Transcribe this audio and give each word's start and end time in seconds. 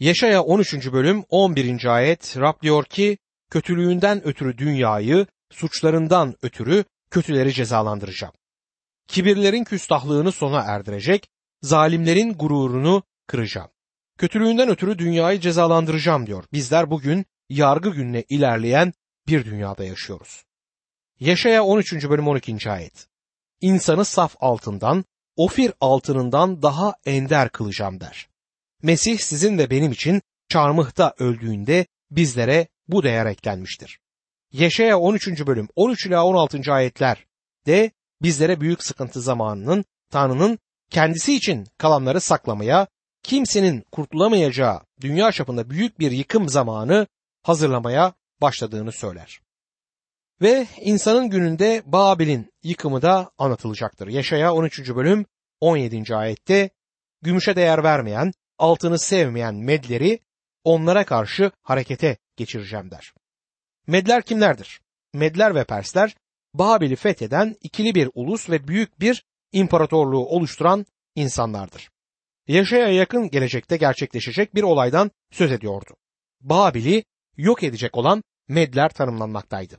Yaşaya 0.00 0.42
13. 0.42 0.92
bölüm 0.92 1.24
11. 1.28 1.84
ayet 1.84 2.36
Rab 2.36 2.62
diyor 2.62 2.84
ki 2.84 3.18
kötülüğünden 3.50 4.26
ötürü 4.26 4.58
dünyayı, 4.58 5.26
suçlarından 5.50 6.34
ötürü 6.42 6.84
kötüleri 7.10 7.52
cezalandıracağım. 7.52 8.32
Kibirlerin 9.08 9.64
küstahlığını 9.64 10.32
sona 10.32 10.60
erdirecek, 10.60 11.28
zalimlerin 11.62 12.32
gururunu 12.32 13.02
kıracağım. 13.26 13.70
Kötülüğünden 14.18 14.68
ötürü 14.68 14.98
dünyayı 14.98 15.40
cezalandıracağım 15.40 16.26
diyor. 16.26 16.44
Bizler 16.52 16.90
bugün 16.90 17.26
yargı 17.48 17.90
gününe 17.90 18.24
ilerleyen 18.28 18.92
bir 19.28 19.44
dünyada 19.44 19.84
yaşıyoruz. 19.84 20.44
Yaşaya 21.20 21.64
13. 21.64 21.92
bölüm 21.92 22.28
12. 22.28 22.70
ayet. 22.70 23.06
İnsanı 23.60 24.04
saf 24.04 24.36
altından, 24.40 25.04
ofir 25.36 25.72
altınından 25.80 26.62
daha 26.62 26.94
ender 27.06 27.48
kılacağım 27.48 28.00
der. 28.00 28.33
Mesih 28.84 29.18
sizin 29.18 29.58
ve 29.58 29.70
benim 29.70 29.92
için 29.92 30.22
çarmıhta 30.48 31.14
öldüğünde 31.18 31.86
bizlere 32.10 32.68
bu 32.88 33.02
değer 33.02 33.26
eklenmiştir. 33.26 33.98
Yaşaya 34.52 34.98
13. 34.98 35.46
bölüm 35.46 35.68
13 35.76 36.06
ila 36.06 36.24
16. 36.24 36.72
ayetler 36.72 37.26
de 37.66 37.90
bizlere 38.22 38.60
büyük 38.60 38.84
sıkıntı 38.84 39.20
zamanının 39.20 39.84
Tanrı'nın 40.10 40.58
kendisi 40.90 41.34
için 41.34 41.66
kalanları 41.78 42.20
saklamaya, 42.20 42.86
kimsenin 43.22 43.84
kurtulamayacağı 43.92 44.80
dünya 45.00 45.32
çapında 45.32 45.70
büyük 45.70 45.98
bir 45.98 46.10
yıkım 46.10 46.48
zamanı 46.48 47.06
hazırlamaya 47.42 48.12
başladığını 48.40 48.92
söyler. 48.92 49.40
Ve 50.42 50.66
insanın 50.80 51.30
gününde 51.30 51.82
Babil'in 51.86 52.52
yıkımı 52.62 53.02
da 53.02 53.30
anlatılacaktır. 53.38 54.08
Yaşaya 54.08 54.54
13. 54.54 54.94
bölüm 54.94 55.26
17. 55.60 56.16
ayette 56.16 56.70
gümüşe 57.22 57.56
değer 57.56 57.84
vermeyen, 57.84 58.32
altını 58.58 58.98
sevmeyen 58.98 59.54
medleri 59.54 60.20
onlara 60.64 61.04
karşı 61.04 61.50
harekete 61.62 62.16
geçireceğim 62.36 62.90
der. 62.90 63.12
Medler 63.86 64.22
kimlerdir? 64.22 64.80
Medler 65.12 65.54
ve 65.54 65.64
Persler 65.64 66.14
Babil'i 66.54 66.96
fetheden 66.96 67.56
ikili 67.60 67.94
bir 67.94 68.10
ulus 68.14 68.50
ve 68.50 68.68
büyük 68.68 69.00
bir 69.00 69.24
imparatorluğu 69.52 70.26
oluşturan 70.26 70.86
insanlardır. 71.14 71.90
Yaşaya 72.48 72.88
yakın 72.88 73.30
gelecekte 73.30 73.76
gerçekleşecek 73.76 74.54
bir 74.54 74.62
olaydan 74.62 75.10
söz 75.30 75.52
ediyordu. 75.52 75.96
Babil'i 76.40 77.04
yok 77.36 77.62
edecek 77.62 77.96
olan 77.96 78.22
Medler 78.48 78.88
tanımlanmaktaydı. 78.88 79.78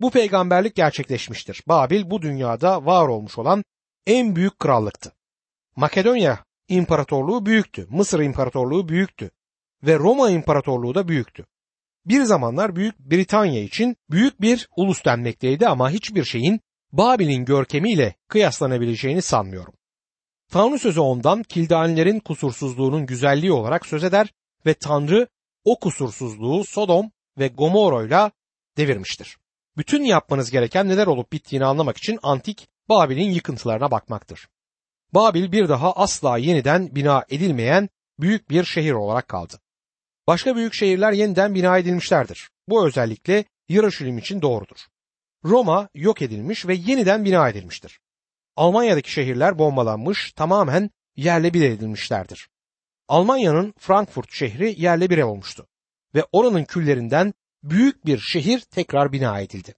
Bu 0.00 0.10
peygamberlik 0.10 0.74
gerçekleşmiştir. 0.74 1.62
Babil 1.68 2.10
bu 2.10 2.22
dünyada 2.22 2.86
var 2.86 3.08
olmuş 3.08 3.38
olan 3.38 3.64
en 4.06 4.36
büyük 4.36 4.58
krallıktı. 4.58 5.12
Makedonya 5.76 6.44
İmparatorluğu 6.68 7.46
büyüktü, 7.46 7.86
Mısır 7.90 8.20
İmparatorluğu 8.20 8.88
büyüktü 8.88 9.30
ve 9.82 9.98
Roma 9.98 10.30
İmparatorluğu 10.30 10.94
da 10.94 11.08
büyüktü. 11.08 11.46
Bir 12.06 12.22
zamanlar 12.22 12.76
Büyük 12.76 12.98
Britanya 12.98 13.62
için 13.62 13.96
büyük 14.10 14.40
bir 14.40 14.68
ulus 14.76 15.04
denmekteydi 15.04 15.68
ama 15.68 15.90
hiçbir 15.90 16.24
şeyin 16.24 16.60
Babil'in 16.92 17.44
görkemiyle 17.44 18.14
kıyaslanabileceğini 18.28 19.22
sanmıyorum. 19.22 19.74
Tanrı 20.50 20.78
sözü 20.78 21.00
ondan 21.00 21.42
Kildanilerin 21.42 22.20
kusursuzluğunun 22.20 23.06
güzelliği 23.06 23.52
olarak 23.52 23.86
söz 23.86 24.04
eder 24.04 24.34
ve 24.66 24.74
Tanrı 24.74 25.28
o 25.64 25.78
kusursuzluğu 25.78 26.64
Sodom 26.64 27.10
ve 27.38 27.48
Gomorra'yla 27.48 28.30
devirmiştir. 28.76 29.36
Bütün 29.76 30.04
yapmanız 30.04 30.50
gereken 30.50 30.88
neler 30.88 31.06
olup 31.06 31.32
bittiğini 31.32 31.64
anlamak 31.64 31.96
için 31.96 32.18
antik 32.22 32.68
Babil'in 32.88 33.30
yıkıntılarına 33.30 33.90
bakmaktır. 33.90 34.48
Babil 35.14 35.52
bir 35.52 35.68
daha 35.68 35.92
asla 35.92 36.38
yeniden 36.38 36.94
bina 36.94 37.24
edilmeyen 37.28 37.88
büyük 38.20 38.50
bir 38.50 38.64
şehir 38.64 38.92
olarak 38.92 39.28
kaldı. 39.28 39.60
Başka 40.26 40.56
büyük 40.56 40.74
şehirler 40.74 41.12
yeniden 41.12 41.54
bina 41.54 41.78
edilmişlerdir. 41.78 42.50
Bu 42.68 42.86
özellikle 42.86 43.44
Yarışilim 43.68 44.18
için 44.18 44.42
doğrudur. 44.42 44.76
Roma 45.44 45.88
yok 45.94 46.22
edilmiş 46.22 46.66
ve 46.66 46.74
yeniden 46.74 47.24
bina 47.24 47.48
edilmiştir. 47.48 48.00
Almanya'daki 48.56 49.12
şehirler 49.12 49.58
bombalanmış, 49.58 50.32
tamamen 50.32 50.90
yerle 51.16 51.54
bir 51.54 51.62
edilmişlerdir. 51.62 52.48
Almanya'nın 53.08 53.74
Frankfurt 53.78 54.32
şehri 54.32 54.82
yerle 54.82 55.10
bir 55.10 55.22
olmuştu 55.22 55.66
ve 56.14 56.24
oranın 56.32 56.64
küllerinden 56.64 57.34
büyük 57.62 58.06
bir 58.06 58.18
şehir 58.18 58.60
tekrar 58.60 59.12
bina 59.12 59.40
edildi. 59.40 59.74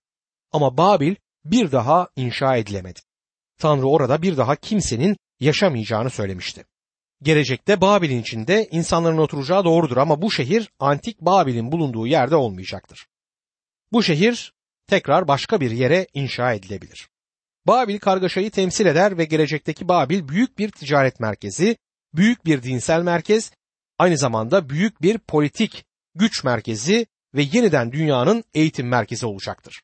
Ama 0.53 0.77
Babil 0.77 1.15
bir 1.45 1.73
daha 1.73 2.09
inşa 2.17 2.57
edilemedi. 2.57 3.01
Tanrı 3.59 3.89
orada 3.89 4.23
bir 4.23 4.37
daha 4.37 4.57
kimsenin 4.57 5.17
yaşamayacağını 5.41 6.11
söylemişti. 6.11 6.65
Gelecekte 7.23 7.81
Babil'in 7.81 8.21
içinde 8.21 8.69
insanların 8.71 9.19
oturacağı 9.19 9.65
doğrudur 9.65 9.97
ama 9.97 10.23
bu 10.23 10.31
şehir 10.31 10.71
antik 10.79 11.21
Babil'in 11.21 11.73
bulunduğu 11.73 12.07
yerde 12.07 12.37
olmayacaktır. 12.37 13.07
Bu 13.93 14.03
şehir 14.03 14.53
tekrar 14.87 15.29
başka 15.29 15.61
bir 15.61 15.71
yere 15.71 16.07
inşa 16.15 16.53
edilebilir. 16.53 17.09
Babil 17.67 17.99
kargaşayı 17.99 18.51
temsil 18.51 18.87
eder 18.87 19.19
ve 19.19 19.25
gelecekteki 19.25 19.89
Babil 19.89 20.29
büyük 20.29 20.59
bir 20.59 20.71
ticaret 20.71 21.21
merkezi, 21.21 21.77
büyük 22.15 22.47
bir 22.47 22.63
dinsel 22.63 23.03
merkez, 23.03 23.53
aynı 23.99 24.19
zamanda 24.19 24.69
büyük 24.69 25.03
bir 25.03 25.19
politik 25.19 25.85
güç 26.15 26.45
merkezi 26.45 27.07
ve 27.35 27.43
yeniden 27.43 27.93
dünyanın 27.93 28.45
eğitim 28.55 28.89
merkezi 28.89 29.27
olacaktır. 29.27 29.83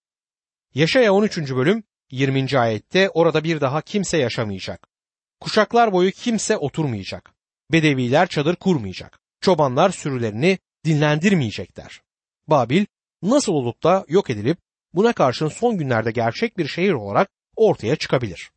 Yaşaya 0.74 1.12
13. 1.12 1.38
bölüm 1.38 1.84
20. 2.10 2.58
ayette 2.58 3.10
orada 3.10 3.44
bir 3.44 3.60
daha 3.60 3.80
kimse 3.80 4.18
yaşamayacak. 4.18 4.91
Kuşaklar 5.42 5.92
boyu 5.92 6.10
kimse 6.10 6.56
oturmayacak. 6.56 7.32
Bedeviler 7.72 8.26
çadır 8.28 8.56
kurmayacak. 8.56 9.20
Çobanlar 9.40 9.90
sürülerini 9.90 10.58
dinlendirmeyecekler. 10.84 12.00
Babil 12.46 12.86
nasıl 13.22 13.52
olup 13.52 13.82
da 13.82 14.04
yok 14.08 14.30
edilip 14.30 14.58
buna 14.94 15.12
karşın 15.12 15.48
son 15.48 15.78
günlerde 15.78 16.10
gerçek 16.10 16.58
bir 16.58 16.68
şehir 16.68 16.92
olarak 16.92 17.28
ortaya 17.56 17.96
çıkabilir. 17.96 18.50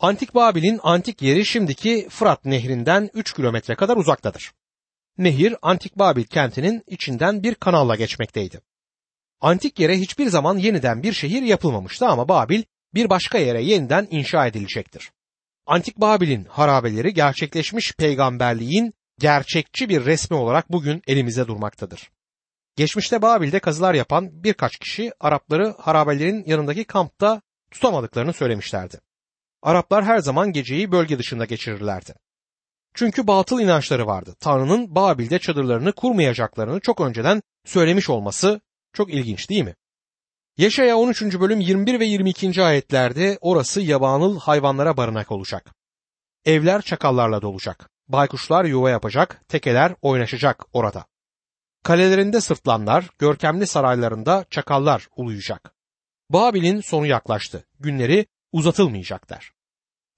Antik 0.00 0.34
Babil'in 0.34 0.80
antik 0.82 1.22
yeri 1.22 1.46
şimdiki 1.46 2.08
Fırat 2.10 2.44
nehrinden 2.44 3.10
3 3.14 3.34
kilometre 3.34 3.74
kadar 3.74 3.96
uzaktadır. 3.96 4.52
Nehir 5.18 5.56
Antik 5.62 5.98
Babil 5.98 6.24
kentinin 6.24 6.82
içinden 6.86 7.42
bir 7.42 7.54
kanalla 7.54 7.96
geçmekteydi. 7.96 8.60
Antik 9.40 9.78
yere 9.78 9.98
hiçbir 9.98 10.26
zaman 10.26 10.58
yeniden 10.58 11.02
bir 11.02 11.12
şehir 11.12 11.42
yapılmamıştı 11.42 12.06
ama 12.06 12.28
Babil 12.28 12.62
bir 12.94 13.10
başka 13.10 13.38
yere 13.38 13.62
yeniden 13.62 14.08
inşa 14.10 14.46
edilecektir. 14.46 15.10
Antik 15.66 15.96
Babil'in 15.96 16.44
harabeleri 16.44 17.14
gerçekleşmiş 17.14 17.92
peygamberliğin 17.92 18.94
gerçekçi 19.18 19.88
bir 19.88 20.04
resmi 20.04 20.36
olarak 20.36 20.72
bugün 20.72 21.02
elimizde 21.06 21.46
durmaktadır. 21.46 22.10
Geçmişte 22.76 23.22
Babil'de 23.22 23.58
kazılar 23.58 23.94
yapan 23.94 24.44
birkaç 24.44 24.76
kişi 24.76 25.12
Arapları 25.20 25.74
harabelerin 25.78 26.44
yanındaki 26.46 26.84
kampta 26.84 27.42
tutamadıklarını 27.70 28.32
söylemişlerdi. 28.32 29.00
Araplar 29.62 30.04
her 30.04 30.18
zaman 30.18 30.52
geceyi 30.52 30.92
bölge 30.92 31.18
dışında 31.18 31.44
geçirirlerdi. 31.44 32.14
Çünkü 32.94 33.26
batıl 33.26 33.60
inançları 33.60 34.06
vardı. 34.06 34.36
Tanrı'nın 34.40 34.94
Babil'de 34.94 35.38
çadırlarını 35.38 35.92
kurmayacaklarını 35.92 36.80
çok 36.80 37.00
önceden 37.00 37.42
söylemiş 37.64 38.10
olması 38.10 38.60
çok 38.92 39.14
ilginç 39.14 39.50
değil 39.50 39.64
mi? 39.64 39.74
Yaşaya 40.58 40.96
13. 40.96 41.22
bölüm 41.22 41.60
21 41.60 42.00
ve 42.00 42.04
22. 42.04 42.62
ayetlerde 42.64 43.38
orası 43.40 43.80
yabanıl 43.80 44.38
hayvanlara 44.38 44.96
barınak 44.96 45.32
olacak. 45.32 45.74
Evler 46.44 46.82
çakallarla 46.82 47.42
dolacak. 47.42 47.90
Baykuşlar 48.08 48.64
yuva 48.64 48.90
yapacak, 48.90 49.42
tekeler 49.48 49.94
oynaşacak 50.02 50.64
orada. 50.72 51.04
Kalelerinde 51.82 52.40
sırtlanlar, 52.40 53.10
görkemli 53.18 53.66
saraylarında 53.66 54.44
çakallar 54.50 55.08
uluyacak. 55.16 55.74
Babil'in 56.30 56.80
sonu 56.80 57.06
yaklaştı. 57.06 57.64
Günleri 57.80 58.26
uzatılmayacak 58.52 59.30
der. 59.30 59.52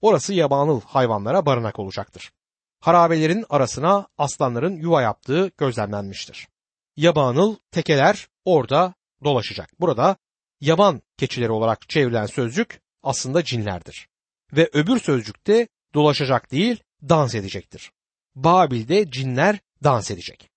Orası 0.01 0.33
yabanıl 0.33 0.81
hayvanlara 0.81 1.45
barınak 1.45 1.79
olacaktır. 1.79 2.31
Harabelerin 2.79 3.45
arasına 3.49 4.07
aslanların 4.17 4.75
yuva 4.75 5.01
yaptığı 5.01 5.51
gözlemlenmiştir. 5.57 6.47
Yabanıl 6.95 7.55
tekeler 7.71 8.27
orada 8.45 8.93
dolaşacak. 9.23 9.69
Burada 9.79 10.17
yaban 10.61 11.01
keçileri 11.17 11.51
olarak 11.51 11.89
çevrilen 11.89 12.25
sözcük 12.25 12.81
aslında 13.03 13.43
cinlerdir. 13.43 14.07
Ve 14.53 14.69
öbür 14.73 14.99
sözcükte 14.99 15.67
dolaşacak 15.93 16.51
değil, 16.51 16.83
dans 17.09 17.35
edecektir. 17.35 17.91
Babil'de 18.35 19.11
cinler 19.11 19.59
dans 19.83 20.11
edecek. 20.11 20.49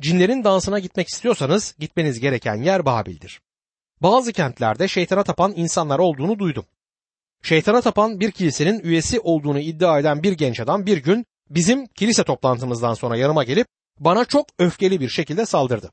Cinlerin 0.00 0.44
dansına 0.44 0.78
gitmek 0.78 1.08
istiyorsanız 1.08 1.74
gitmeniz 1.78 2.20
gereken 2.20 2.54
yer 2.54 2.86
Babil'dir. 2.86 3.40
Bazı 4.02 4.32
kentlerde 4.32 4.88
şeytana 4.88 5.24
tapan 5.24 5.52
insanlar 5.56 5.98
olduğunu 5.98 6.38
duydum. 6.38 6.64
Şeytana 7.42 7.80
tapan 7.80 8.20
bir 8.20 8.30
kilisenin 8.30 8.80
üyesi 8.80 9.20
olduğunu 9.20 9.58
iddia 9.58 9.98
eden 9.98 10.22
bir 10.22 10.32
genç 10.32 10.60
adam 10.60 10.86
bir 10.86 10.98
gün 10.98 11.26
bizim 11.50 11.86
kilise 11.86 12.24
toplantımızdan 12.24 12.94
sonra 12.94 13.16
yanıma 13.16 13.44
gelip 13.44 13.66
bana 14.00 14.24
çok 14.24 14.46
öfkeli 14.58 15.00
bir 15.00 15.08
şekilde 15.08 15.46
saldırdı 15.46 15.90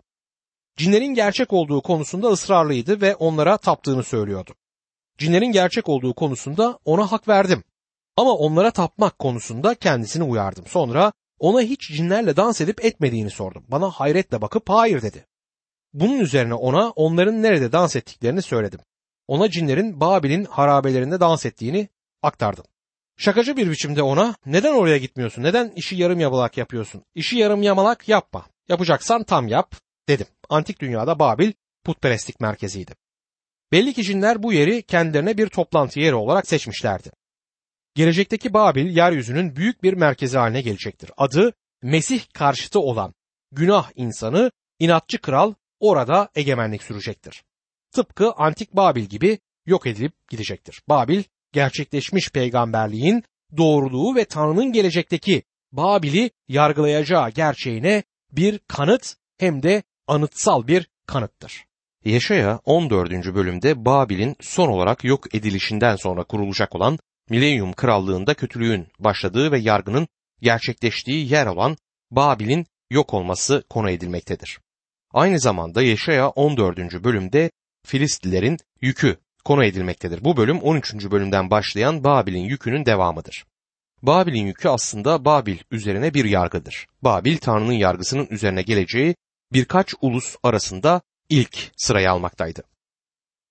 cinlerin 0.77 1.13
gerçek 1.13 1.53
olduğu 1.53 1.81
konusunda 1.81 2.27
ısrarlıydı 2.27 3.01
ve 3.01 3.15
onlara 3.15 3.57
taptığını 3.57 4.03
söylüyordu. 4.03 4.55
Cinlerin 5.17 5.51
gerçek 5.51 5.89
olduğu 5.89 6.13
konusunda 6.13 6.79
ona 6.85 7.11
hak 7.11 7.27
verdim. 7.27 7.63
Ama 8.17 8.31
onlara 8.31 8.71
tapmak 8.71 9.19
konusunda 9.19 9.75
kendisini 9.75 10.23
uyardım. 10.23 10.65
Sonra 10.67 11.13
Ona 11.39 11.61
hiç 11.61 11.91
cinlerle 11.91 12.35
dans 12.35 12.61
edip 12.61 12.85
etmediğini 12.85 13.29
sordum. 13.29 13.65
Bana 13.67 13.89
hayretle 13.89 14.41
bakıp 14.41 14.69
hayır 14.69 15.01
dedi. 15.01 15.25
Bunun 15.93 16.19
üzerine 16.19 16.53
ona 16.53 16.89
onların 16.89 17.43
nerede 17.43 17.71
dans 17.71 17.95
ettiklerini 17.95 18.41
söyledim. 18.41 18.79
Ona 19.27 19.49
cinlerin 19.49 19.99
Babil'in 19.99 20.45
harabelerinde 20.45 21.19
dans 21.19 21.45
ettiğini 21.45 21.89
aktardım. 22.21 22.65
Şakacı 23.17 23.57
bir 23.57 23.71
biçimde 23.71 24.03
ona 24.03 24.35
neden 24.45 24.73
oraya 24.73 24.97
gitmiyorsun? 24.97 25.43
Neden 25.43 25.71
işi 25.75 25.95
yarım 25.95 26.19
yamalak 26.19 26.57
yapıyorsun? 26.57 27.03
İşi 27.15 27.37
yarım 27.37 27.63
yamalak 27.63 28.09
yapma. 28.09 28.45
Yapacaksan 28.69 29.23
tam 29.23 29.47
yap 29.47 29.75
dedim. 30.09 30.27
Antik 30.49 30.81
dünyada 30.81 31.19
Babil 31.19 31.51
putperestlik 31.83 32.39
merkeziydi. 32.39 32.95
Belli 33.71 33.93
ki 33.93 34.03
cinler 34.03 34.43
bu 34.43 34.53
yeri 34.53 34.83
kendilerine 34.83 35.37
bir 35.37 35.47
toplantı 35.47 35.99
yeri 35.99 36.15
olarak 36.15 36.47
seçmişlerdi. 36.47 37.11
Gelecekteki 37.95 38.53
Babil 38.53 38.97
yeryüzünün 38.97 39.55
büyük 39.55 39.83
bir 39.83 39.93
merkezi 39.93 40.37
haline 40.37 40.61
gelecektir. 40.61 41.11
Adı 41.17 41.53
Mesih 41.81 42.21
karşıtı 42.33 42.79
olan 42.79 43.13
günah 43.51 43.91
insanı, 43.95 44.51
inatçı 44.79 45.21
kral 45.21 45.53
orada 45.79 46.29
egemenlik 46.35 46.83
sürecektir. 46.83 47.43
Tıpkı 47.91 48.31
antik 48.31 48.73
Babil 48.73 49.03
gibi 49.03 49.39
yok 49.65 49.87
edilip 49.87 50.13
gidecektir. 50.29 50.81
Babil 50.89 51.23
gerçekleşmiş 51.51 52.29
peygamberliğin 52.29 53.23
doğruluğu 53.57 54.15
ve 54.15 54.25
Tanrı'nın 54.25 54.71
gelecekteki 54.71 55.43
Babil'i 55.71 56.31
yargılayacağı 56.47 57.29
gerçeğine 57.29 58.03
bir 58.31 58.59
kanıt 58.67 59.15
hem 59.37 59.63
de 59.63 59.83
anıtsal 60.07 60.67
bir 60.67 60.87
kanıttır. 61.07 61.65
Yaşaya 62.05 62.59
14. 62.65 63.11
bölümde 63.11 63.85
Babil'in 63.85 64.35
son 64.41 64.69
olarak 64.69 65.03
yok 65.03 65.35
edilişinden 65.35 65.95
sonra 65.95 66.23
kurulacak 66.23 66.75
olan 66.75 66.99
Milenyum 67.29 67.73
Krallığında 67.73 68.33
kötülüğün 68.33 68.87
başladığı 68.99 69.51
ve 69.51 69.59
yargının 69.59 70.07
gerçekleştiği 70.41 71.31
yer 71.31 71.45
olan 71.45 71.77
Babil'in 72.11 72.65
yok 72.89 73.13
olması 73.13 73.63
konu 73.69 73.89
edilmektedir. 73.89 74.59
Aynı 75.13 75.39
zamanda 75.39 75.81
Yaşaya 75.81 76.29
14. 76.29 76.77
bölümde 77.03 77.51
Filistlilerin 77.85 78.57
yükü 78.81 79.17
konu 79.45 79.65
edilmektedir. 79.65 80.23
Bu 80.23 80.37
bölüm 80.37 80.59
13. 80.59 80.93
bölümden 81.11 81.51
başlayan 81.51 82.03
Babil'in 82.03 82.43
yükünün 82.43 82.85
devamıdır. 82.85 83.45
Babil'in 84.01 84.45
yükü 84.45 84.69
aslında 84.69 85.25
Babil 85.25 85.57
üzerine 85.71 86.13
bir 86.13 86.25
yargıdır. 86.25 86.87
Babil 87.01 87.37
Tanrı'nın 87.37 87.73
yargısının 87.73 88.27
üzerine 88.29 88.61
geleceği 88.61 89.15
birkaç 89.53 89.93
ulus 90.01 90.35
arasında 90.43 91.01
ilk 91.29 91.71
sırayı 91.77 92.11
almaktaydı. 92.11 92.63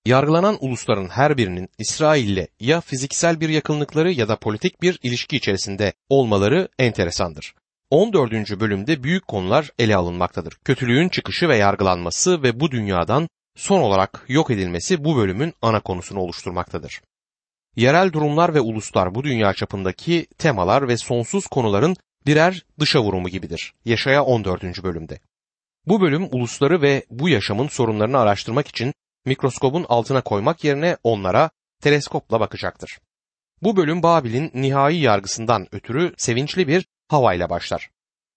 Yargılanan 0.05 0.57
ulusların 0.59 1.07
her 1.07 1.37
birinin 1.37 1.69
İsrail'le 1.79 2.47
ya 2.59 2.81
fiziksel 2.81 3.39
bir 3.39 3.49
yakınlıkları 3.49 4.11
ya 4.11 4.27
da 4.27 4.35
politik 4.35 4.81
bir 4.81 4.99
ilişki 5.03 5.37
içerisinde 5.37 5.93
olmaları 6.09 6.67
enteresandır. 6.79 7.53
14. 7.89 8.33
bölümde 8.59 9.03
büyük 9.03 9.27
konular 9.27 9.71
ele 9.79 9.95
alınmaktadır. 9.95 10.53
Kötülüğün 10.65 11.09
çıkışı 11.09 11.49
ve 11.49 11.57
yargılanması 11.57 12.43
ve 12.43 12.59
bu 12.59 12.71
dünyadan 12.71 13.29
son 13.55 13.81
olarak 13.81 14.25
yok 14.27 14.51
edilmesi 14.51 15.03
bu 15.03 15.17
bölümün 15.17 15.53
ana 15.61 15.79
konusunu 15.79 16.19
oluşturmaktadır. 16.19 17.01
Yerel 17.75 18.13
durumlar 18.13 18.53
ve 18.53 18.61
uluslar 18.61 19.15
bu 19.15 19.23
dünya 19.23 19.53
çapındaki 19.53 20.27
temalar 20.37 20.87
ve 20.87 20.97
sonsuz 20.97 21.47
konuların 21.47 21.95
birer 22.25 22.65
dışa 22.79 23.03
vurumu 23.03 23.29
gibidir. 23.29 23.73
Yaşaya 23.85 24.23
14. 24.23 24.83
bölümde. 24.83 25.19
Bu 25.87 26.01
bölüm 26.01 26.27
ulusları 26.31 26.81
ve 26.81 27.05
bu 27.09 27.29
yaşamın 27.29 27.67
sorunlarını 27.67 28.17
araştırmak 28.17 28.67
için 28.67 28.93
mikroskobun 29.25 29.85
altına 29.89 30.21
koymak 30.21 30.63
yerine 30.63 30.97
onlara 31.03 31.49
teleskopla 31.81 32.39
bakacaktır. 32.39 32.99
Bu 33.61 33.77
bölüm 33.77 34.03
Babil'in 34.03 34.51
nihai 34.53 34.97
yargısından 34.97 35.67
ötürü 35.71 36.13
sevinçli 36.17 36.67
bir 36.67 36.85
havayla 37.07 37.49
başlar. 37.49 37.89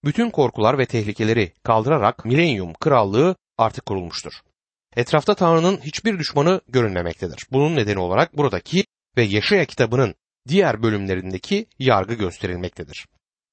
Bütün 0.05 0.31
korkular 0.31 0.79
ve 0.79 0.87
tehlikeleri 0.87 1.53
kaldırarak 1.63 2.25
milenyum 2.25 2.75
krallığı 2.75 3.37
artık 3.59 3.87
kurulmuştur. 3.87 4.33
Etrafta 4.97 5.35
Tanrı'nın 5.35 5.77
hiçbir 5.77 6.19
düşmanı 6.19 6.61
görünmemektedir. 6.69 7.47
Bunun 7.53 7.77
nedeni 7.77 7.99
olarak 7.99 8.37
buradaki 8.37 8.85
ve 9.17 9.23
Yaşaya 9.23 9.65
kitabının 9.65 10.15
diğer 10.49 10.83
bölümlerindeki 10.83 11.67
yargı 11.79 12.15
gösterilmektedir. 12.15 13.07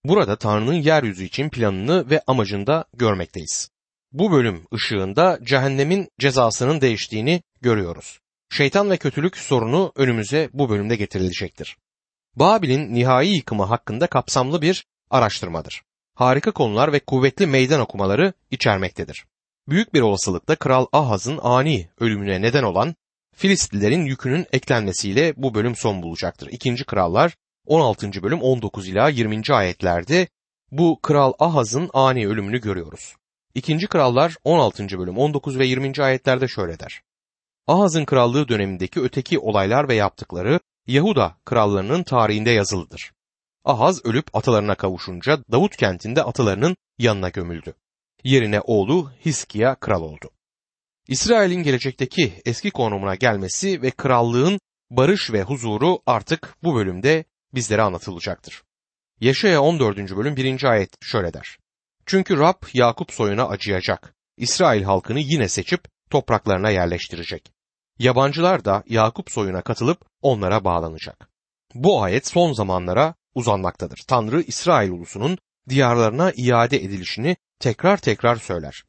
Burada 0.06 0.36
Tanrı'nın 0.36 0.74
yeryüzü 0.74 1.24
için 1.24 1.50
planını 1.50 2.10
ve 2.10 2.22
amacını 2.28 2.68
da 2.68 2.86
görmekteyiz. 2.94 3.75
Bu 4.18 4.32
bölüm 4.32 4.68
ışığında 4.74 5.40
cehennemin 5.44 6.10
cezasının 6.20 6.82
değiştiğini 6.82 7.42
görüyoruz. 7.62 8.20
Şeytan 8.50 8.90
ve 8.90 8.98
kötülük 8.98 9.38
sorunu 9.38 9.92
önümüze 9.96 10.50
bu 10.54 10.70
bölümde 10.70 10.96
getirilecektir. 10.96 11.78
Babil'in 12.36 12.94
nihai 12.94 13.28
yıkımı 13.28 13.64
hakkında 13.64 14.08
kapsamlı 14.08 14.62
bir 14.62 14.86
araştırmadır. 15.10 15.82
Harika 16.14 16.52
konular 16.52 16.94
ve 16.94 17.00
kuvvetli 17.00 17.48
meydan 17.48 17.80
okumaları 17.80 18.34
içermektedir. 18.52 19.26
Büyük 19.68 19.94
bir 19.94 20.02
olasılıkla 20.02 20.56
Kral 20.56 20.86
Ahaz'ın 20.92 21.40
ani 21.44 21.90
ölümüne 22.00 22.42
neden 22.42 22.64
olan 22.64 22.96
Filistlilerin 23.36 24.06
yükünün 24.06 24.46
eklenmesiyle 24.52 25.34
bu 25.38 25.54
bölüm 25.54 25.76
son 25.76 26.04
bulacaktır. 26.04 26.48
İkinci 26.52 26.84
Krallar 26.84 27.36
16. 27.66 28.24
bölüm 28.24 28.42
19 28.42 28.88
ila 28.88 29.10
20. 29.10 29.42
ayetlerde 29.52 30.28
bu 30.72 31.00
Kral 31.02 31.34
Ahaz'ın 31.40 31.90
ani 31.94 32.28
ölümünü 32.28 32.62
görüyoruz. 32.62 33.16
İkinci 33.56 33.88
Krallar 33.88 34.36
16. 34.44 35.00
bölüm 35.00 35.18
19 35.18 35.60
ve 35.60 35.66
20. 35.66 35.94
ayetlerde 36.00 36.48
şöyle 36.48 36.80
der. 36.80 37.02
Ahaz'ın 37.68 38.06
krallığı 38.06 38.48
dönemindeki 38.48 39.02
öteki 39.02 39.40
olaylar 39.40 39.88
ve 39.88 39.96
yaptıkları 39.96 40.60
Yahuda 40.88 41.36
krallarının 41.46 42.04
tarihinde 42.04 42.50
yazılıdır. 42.50 43.12
Ahaz 43.66 44.06
ölüp 44.06 44.36
atalarına 44.36 44.76
kavuşunca 44.76 45.40
Davut 45.52 45.78
kentinde 45.78 46.24
atalarının 46.24 46.76
yanına 46.98 47.30
gömüldü. 47.30 47.74
Yerine 48.24 48.62
oğlu 48.62 49.12
Hiskiya 49.26 49.76
kral 49.76 50.02
oldu. 50.02 50.30
İsrail'in 51.08 51.64
gelecekteki 51.64 52.42
eski 52.46 52.72
konumuna 52.72 53.16
gelmesi 53.16 53.82
ve 53.82 53.92
krallığın 53.92 54.60
barış 54.90 55.32
ve 55.34 55.44
huzuru 55.44 56.00
artık 56.06 56.56
bu 56.64 56.76
bölümde 56.76 57.26
bizlere 57.54 57.82
anlatılacaktır. 57.82 58.64
Yaşaya 59.22 59.62
14. 59.62 59.98
bölüm 59.98 60.36
1. 60.36 60.64
ayet 60.64 60.90
şöyle 61.02 61.34
der. 61.34 61.58
Çünkü 62.06 62.38
Rab 62.38 62.64
Yakup 62.74 63.12
soyuna 63.12 63.48
acıyacak. 63.48 64.16
İsrail 64.38 64.84
halkını 64.84 65.20
yine 65.20 65.50
seçip 65.50 65.84
topraklarına 66.10 66.70
yerleştirecek. 66.70 67.52
Yabancılar 68.00 68.66
da 68.66 68.84
Yakup 68.88 69.32
soyuna 69.32 69.62
katılıp 69.62 70.06
onlara 70.22 70.64
bağlanacak. 70.64 71.30
Bu 71.74 72.04
ayet 72.04 72.28
son 72.28 72.54
zamanlara 72.54 73.16
uzanmaktadır. 73.36 74.04
Tanrı 74.08 74.42
İsrail 74.42 74.92
ulusunun 74.92 75.38
diyarlarına 75.70 76.32
iade 76.36 76.78
edilişini 76.78 77.38
tekrar 77.60 77.98
tekrar 77.98 78.36
söyler. 78.36 78.84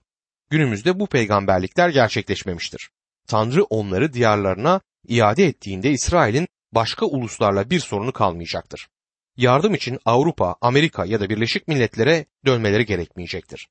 Günümüzde 0.50 1.00
bu 1.00 1.06
peygamberlikler 1.06 1.88
gerçekleşmemiştir. 1.88 2.90
Tanrı 3.28 3.64
onları 3.64 4.12
diyarlarına 4.12 4.80
iade 5.08 5.44
ettiğinde 5.44 5.90
İsrail'in 5.90 6.48
başka 6.72 7.06
uluslarla 7.06 7.70
bir 7.70 7.80
sorunu 7.80 8.12
kalmayacaktır. 8.12 8.88
Yardım 9.36 9.74
için 9.74 9.98
Avrupa, 10.04 10.56
Amerika 10.60 11.04
ya 11.04 11.20
da 11.20 11.28
Birleşik 11.30 11.68
Milletler'e 11.68 12.26
dönmeleri 12.46 12.86
gerekmeyecektir. 12.86 13.68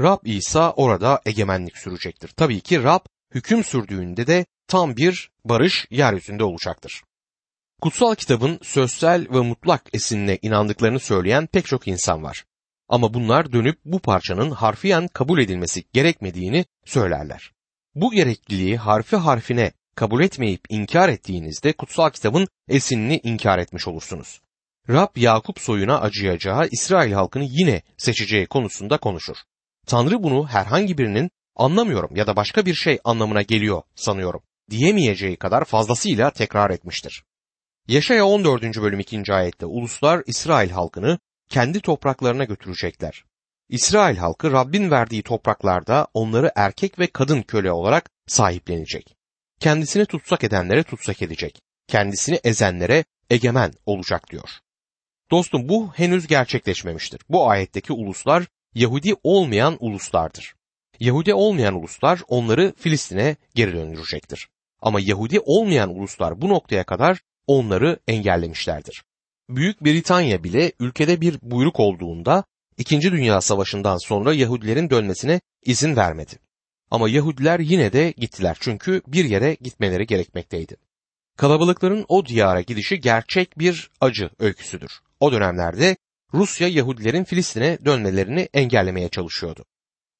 Rab 0.00 0.18
İsa 0.24 0.72
orada 0.72 1.20
egemenlik 1.26 1.78
sürecektir. 1.78 2.28
Tabii 2.28 2.60
ki 2.60 2.82
Rab 2.82 3.00
hüküm 3.34 3.64
sürdüğünde 3.64 4.26
de 4.26 4.46
tam 4.68 4.96
bir 4.96 5.30
barış 5.44 5.86
yeryüzünde 5.90 6.44
olacaktır. 6.44 7.02
Kutsal 7.82 8.14
kitabın 8.14 8.58
sözsel 8.62 9.26
ve 9.30 9.40
mutlak 9.40 9.82
esinine 9.92 10.38
inandıklarını 10.42 11.00
söyleyen 11.00 11.46
pek 11.46 11.66
çok 11.66 11.88
insan 11.88 12.22
var. 12.22 12.44
Ama 12.88 13.14
bunlar 13.14 13.52
dönüp 13.52 13.78
bu 13.84 13.98
parçanın 13.98 14.50
harfiyen 14.50 15.08
kabul 15.08 15.38
edilmesi 15.38 15.84
gerekmediğini 15.92 16.64
söylerler. 16.84 17.52
Bu 17.94 18.10
gerekliliği 18.10 18.76
harfi 18.76 19.16
harfine 19.16 19.72
kabul 19.94 20.22
etmeyip 20.22 20.60
inkar 20.68 21.08
ettiğinizde 21.08 21.72
kutsal 21.72 22.10
kitabın 22.10 22.48
esinini 22.68 23.20
inkar 23.24 23.58
etmiş 23.58 23.88
olursunuz. 23.88 24.40
Rab 24.90 25.16
Yakup 25.16 25.60
soyuna 25.60 26.00
acıyacağı 26.00 26.68
İsrail 26.72 27.12
halkını 27.12 27.44
yine 27.44 27.82
seçeceği 27.96 28.46
konusunda 28.46 28.98
konuşur. 28.98 29.36
Tanrı 29.86 30.22
bunu 30.22 30.48
herhangi 30.48 30.98
birinin 30.98 31.30
anlamıyorum 31.56 32.16
ya 32.16 32.26
da 32.26 32.36
başka 32.36 32.66
bir 32.66 32.74
şey 32.74 32.98
anlamına 33.04 33.42
geliyor 33.42 33.82
sanıyorum 33.94 34.42
diyemeyeceği 34.70 35.36
kadar 35.36 35.64
fazlasıyla 35.64 36.30
tekrar 36.30 36.70
etmiştir. 36.70 37.24
Yaşaya 37.88 38.26
14. 38.26 38.62
bölüm 38.62 39.00
2. 39.00 39.32
ayette 39.32 39.66
uluslar 39.66 40.22
İsrail 40.26 40.70
halkını 40.70 41.18
kendi 41.48 41.80
topraklarına 41.80 42.44
götürecekler. 42.44 43.24
İsrail 43.68 44.16
halkı 44.16 44.52
Rabbin 44.52 44.90
verdiği 44.90 45.22
topraklarda 45.22 46.06
onları 46.14 46.52
erkek 46.56 46.98
ve 46.98 47.06
kadın 47.06 47.42
köle 47.42 47.72
olarak 47.72 48.10
sahiplenecek. 48.26 49.16
Kendisini 49.60 50.06
tutsak 50.06 50.44
edenlere 50.44 50.82
tutsak 50.82 51.22
edecek. 51.22 51.60
Kendisini 51.88 52.40
ezenlere 52.44 53.04
egemen 53.30 53.72
olacak 53.86 54.30
diyor. 54.30 54.48
Dostum 55.30 55.68
bu 55.68 55.92
henüz 55.92 56.26
gerçekleşmemiştir. 56.26 57.20
Bu 57.28 57.50
ayetteki 57.50 57.92
uluslar 57.92 58.46
Yahudi 58.74 59.14
olmayan 59.22 59.76
uluslardır. 59.80 60.54
Yahudi 61.00 61.34
olmayan 61.34 61.74
uluslar 61.74 62.20
onları 62.28 62.74
Filistin'e 62.78 63.36
geri 63.54 63.72
döndürecektir. 63.72 64.48
Ama 64.82 65.00
Yahudi 65.00 65.40
olmayan 65.40 65.90
uluslar 65.94 66.40
bu 66.40 66.48
noktaya 66.48 66.84
kadar 66.84 67.20
onları 67.46 67.98
engellemişlerdir. 68.08 69.04
Büyük 69.48 69.84
Britanya 69.84 70.44
bile 70.44 70.72
ülkede 70.80 71.20
bir 71.20 71.38
buyruk 71.42 71.80
olduğunda 71.80 72.44
İkinci 72.78 73.12
Dünya 73.12 73.40
Savaşı'ndan 73.40 73.96
sonra 73.96 74.34
Yahudilerin 74.34 74.90
dönmesine 74.90 75.40
izin 75.64 75.96
vermedi. 75.96 76.32
Ama 76.90 77.08
Yahudiler 77.08 77.60
yine 77.60 77.92
de 77.92 78.14
gittiler 78.16 78.56
çünkü 78.60 79.02
bir 79.06 79.24
yere 79.24 79.54
gitmeleri 79.54 80.06
gerekmekteydi. 80.06 80.76
Kalabalıkların 81.36 82.04
o 82.08 82.26
diyara 82.26 82.60
gidişi 82.60 83.00
gerçek 83.00 83.58
bir 83.58 83.90
acı 84.00 84.30
öyküsüdür. 84.38 85.00
O 85.20 85.32
dönemlerde 85.32 85.96
Rusya 86.34 86.68
Yahudilerin 86.68 87.24
Filistin'e 87.24 87.78
dönmelerini 87.84 88.48
engellemeye 88.54 89.08
çalışıyordu. 89.08 89.64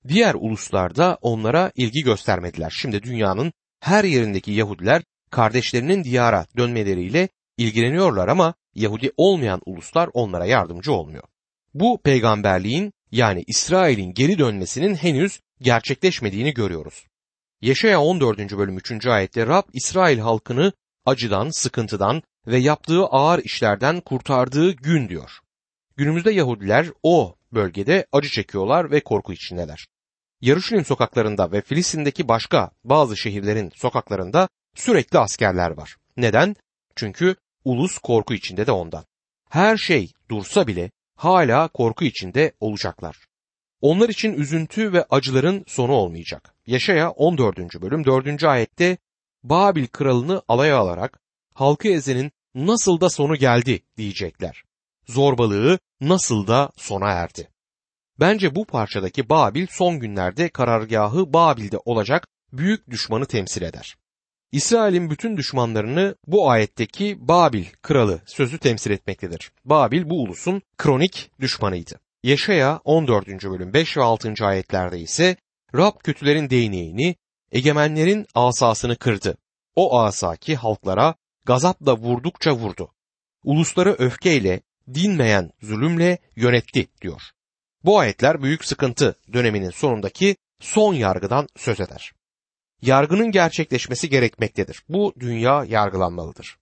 Diğer 0.09 0.35
uluslar 0.35 0.97
da 0.97 1.19
onlara 1.23 1.73
ilgi 1.77 2.03
göstermediler. 2.03 2.73
Şimdi 2.81 3.03
dünyanın 3.03 3.53
her 3.81 4.05
yerindeki 4.05 4.53
Yahudiler 4.53 5.03
kardeşlerinin 5.31 6.05
diyara 6.05 6.47
dönmeleriyle 6.57 7.29
ilgileniyorlar 7.57 8.29
ama 8.29 8.55
Yahudi 8.75 9.13
olmayan 9.17 9.61
uluslar 9.67 10.11
onlara 10.13 10.47
yardımcı 10.47 10.93
olmuyor. 10.93 11.25
Bu 11.75 12.01
peygamberliğin 12.03 12.93
yani 13.13 13.45
İsrail'in 13.47 14.15
geri 14.15 14.39
dönmesinin 14.39 14.95
henüz 14.95 15.41
gerçekleşmediğini 15.61 16.55
görüyoruz. 16.55 17.07
Yaşaya 17.61 18.01
14. 18.01 18.39
bölüm 18.39 18.77
3. 18.79 19.07
ayette 19.07 19.47
Rab 19.47 19.63
İsrail 19.73 20.19
halkını 20.19 20.73
acıdan, 21.07 21.51
sıkıntıdan 21.51 22.23
ve 22.49 22.59
yaptığı 22.59 23.05
ağır 23.05 23.39
işlerden 23.45 24.01
kurtardığı 24.01 24.73
gün 24.73 25.09
diyor. 25.09 25.31
Günümüzde 25.97 26.31
Yahudiler 26.33 26.87
o 27.03 27.35
bölgede 27.53 28.07
acı 28.13 28.29
çekiyorlar 28.29 28.91
ve 28.91 29.01
korku 29.01 29.33
içindeler. 29.33 29.87
Yarışilim 30.41 30.85
sokaklarında 30.85 31.53
ve 31.53 31.61
Filistin'deki 31.61 32.29
başka 32.29 32.71
bazı 32.85 33.17
şehirlerin 33.17 33.73
sokaklarında 33.75 34.49
sürekli 34.75 35.19
askerler 35.19 35.71
var. 35.71 35.97
Neden? 36.17 36.57
Çünkü 36.97 37.37
ulus 37.65 37.99
korku 37.99 38.35
içinde 38.35 38.67
de 38.67 38.73
ondan. 38.73 39.05
Her 39.51 39.77
şey 39.77 40.13
dursa 40.31 40.67
bile 40.67 40.91
hala 41.17 41.69
korku 41.69 42.05
içinde 42.05 42.53
olacaklar. 42.61 43.17
Onlar 43.81 44.09
için 44.09 44.33
üzüntü 44.33 44.93
ve 44.93 45.05
acıların 45.11 45.65
sonu 45.67 45.93
olmayacak. 45.93 46.55
Yaşaya 46.67 47.11
14. 47.11 47.59
bölüm 47.83 48.05
4. 48.05 48.45
ayette 48.45 48.99
Babil 49.43 49.87
kralını 49.87 50.43
alaya 50.49 50.79
alarak 50.79 51.21
halkı 51.55 51.89
ezenin 51.89 52.33
nasıl 52.55 53.01
da 53.01 53.11
sonu 53.11 53.37
geldi 53.37 53.83
diyecekler. 53.97 54.63
Zorbalığı 55.07 55.79
nasıl 56.01 56.47
da 56.47 56.71
sona 56.77 57.11
erdi. 57.11 57.49
Bence 58.21 58.55
bu 58.55 58.65
parçadaki 58.65 59.29
Babil 59.29 59.67
son 59.71 59.99
günlerde 60.01 60.49
karargahı 60.49 61.33
Babil'de 61.33 61.79
olacak 61.85 62.27
büyük 62.53 62.91
düşmanı 62.91 63.27
temsil 63.27 63.63
eder. 63.63 63.97
İsrail'in 64.53 65.11
bütün 65.11 65.37
düşmanlarını 65.37 66.15
bu 66.27 66.51
ayetteki 66.51 67.17
Babil 67.21 67.65
kralı 67.83 68.21
sözü 68.27 68.59
temsil 68.59 68.91
etmektedir. 68.91 69.53
Babil 69.65 70.11
bu 70.11 70.23
ulusun 70.23 70.63
kronik 70.79 71.31
düşmanıydı. 71.41 72.01
Yaşaya 72.23 72.81
14. 72.85 73.27
bölüm 73.27 73.75
5 73.75 73.97
ve 73.97 74.03
6. 74.03 74.35
ayetlerde 74.41 75.01
ise 75.01 75.37
Rab 75.75 75.93
kötülerin 76.03 76.51
değneğini, 76.51 77.17
egemenlerin 77.53 78.27
asasını 78.35 78.97
kırdı. 78.97 79.37
O 79.77 79.99
asa 79.99 80.37
ki 80.37 80.57
halklara 80.57 81.15
gazapla 81.49 81.97
vurdukça 81.97 82.53
vurdu. 82.53 82.93
Ulusları 83.45 83.97
öfkeyle, 83.99 84.61
dinmeyen 84.95 85.51
zulümle 85.63 86.19
yönetti 86.37 86.89
diyor. 87.03 87.23
Bu 87.85 87.99
ayetler 87.99 88.43
büyük 88.43 88.65
sıkıntı 88.65 89.15
döneminin 89.33 89.71
sonundaki 89.71 90.37
son 90.61 90.95
yargıdan 90.95 91.49
söz 91.57 91.81
eder. 91.81 92.13
Yargının 92.83 93.31
gerçekleşmesi 93.31 94.09
gerekmektedir. 94.09 94.83
Bu 94.89 95.15
dünya 95.21 95.65
yargılanmalıdır. 95.65 96.59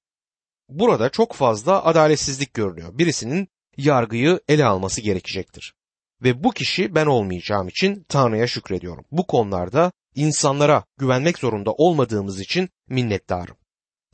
Burada 0.69 1.11
çok 1.11 1.33
fazla 1.33 1.85
adaletsizlik 1.85 2.55
görünüyor. 2.55 2.99
Birisinin 2.99 3.49
yargıyı 3.77 4.41
ele 4.49 4.65
alması 4.65 5.01
gerekecektir. 5.01 5.75
Ve 6.23 6.45
bu 6.45 6.51
kişi 6.51 6.95
ben 6.95 7.07
olmayacağım 7.07 7.69
için 7.69 8.05
Tanrı'ya 8.09 8.47
şükrediyorum. 8.47 9.05
Bu 9.11 9.27
konularda 9.27 9.93
insanlara 10.15 10.85
güvenmek 10.99 11.39
zorunda 11.39 11.73
olmadığımız 11.73 12.41
için 12.41 12.69
minnettarım. 12.89 13.57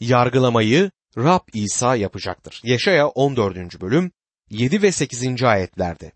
Yargılamayı 0.03 0.91
Rab 1.17 1.41
İsa 1.53 1.97
yapacaktır. 1.97 2.61
Yaşaya 2.65 3.09
14. 3.09 3.81
bölüm 3.81 4.13
7 4.51 4.83
ve 4.83 4.93
8. 4.93 5.43
ayetlerde. 5.43 6.13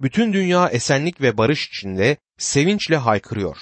Bütün 0.00 0.32
dünya 0.32 0.68
esenlik 0.68 1.20
ve 1.20 1.38
barış 1.38 1.68
içinde 1.68 2.16
sevinçle 2.38 2.96
haykırıyor. 2.96 3.56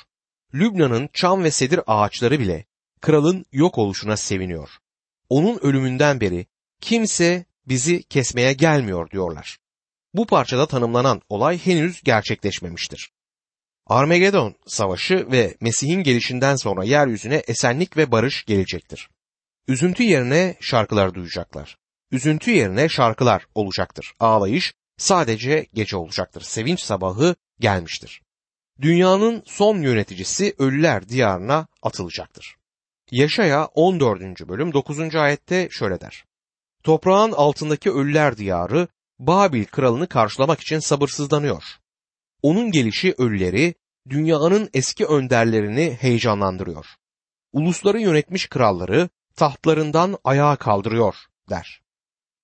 Lübnan'ın 0.55 1.09
çam 1.13 1.45
ve 1.45 1.51
sedir 1.51 1.81
ağaçları 1.87 2.41
bile 2.41 2.65
kralın 3.01 3.45
yok 3.53 3.79
oluşuna 3.79 4.17
seviniyor. 4.17 4.71
Onun 5.29 5.59
ölümünden 5.63 6.21
beri 6.21 6.47
kimse 6.81 7.45
bizi 7.67 8.03
kesmeye 8.03 8.53
gelmiyor 8.53 9.11
diyorlar. 9.11 9.59
Bu 10.15 10.27
parçada 10.27 10.67
tanımlanan 10.67 11.23
olay 11.29 11.59
henüz 11.59 12.03
gerçekleşmemiştir. 12.03 13.11
Armagedon 13.87 14.55
savaşı 14.67 15.27
ve 15.33 15.57
Mesih'in 15.61 16.03
gelişinden 16.03 16.57
sonra 16.57 16.85
yeryüzüne 16.85 17.43
esenlik 17.49 17.97
ve 17.97 18.13
barış 18.13 18.45
gelecektir. 18.45 19.09
Üzüntü 19.69 20.03
yerine 20.03 20.57
şarkılar 20.61 21.15
duyacaklar. 21.15 21.79
Üzüntü 22.11 22.51
yerine 22.51 22.89
şarkılar 22.89 23.47
olacaktır. 23.55 24.15
Ağlayış 24.21 24.75
sadece 24.97 25.67
gece 25.75 25.97
olacaktır. 25.97 26.41
Sevinç 26.41 26.81
sabahı 26.81 27.35
gelmiştir. 27.61 28.23
Dünyanın 28.81 29.43
son 29.47 29.83
yöneticisi 29.83 30.55
ölüler 30.59 31.09
diyarına 31.09 31.67
atılacaktır. 31.83 32.57
Yaşaya 33.11 33.65
14. 33.65 34.49
bölüm 34.49 34.73
9. 34.73 35.15
ayette 35.15 35.69
şöyle 35.71 36.01
der. 36.01 36.25
Toprağın 36.83 37.33
altındaki 37.33 37.91
ölüler 37.91 38.37
diyarı 38.37 38.89
Babil 39.19 39.65
kralını 39.65 40.09
karşılamak 40.09 40.61
için 40.61 40.79
sabırsızlanıyor. 40.79 41.65
Onun 42.43 42.71
gelişi 42.71 43.15
ölüleri 43.19 43.75
dünyanın 44.09 44.71
eski 44.75 45.07
önderlerini 45.07 45.99
heyecanlandırıyor. 46.01 46.87
Ulusları 47.53 48.01
yönetmiş 48.01 48.49
kralları 48.49 49.09
tahtlarından 49.39 50.19
ayağa 50.25 50.57
kaldırıyor 50.57 51.15
der. 51.51 51.81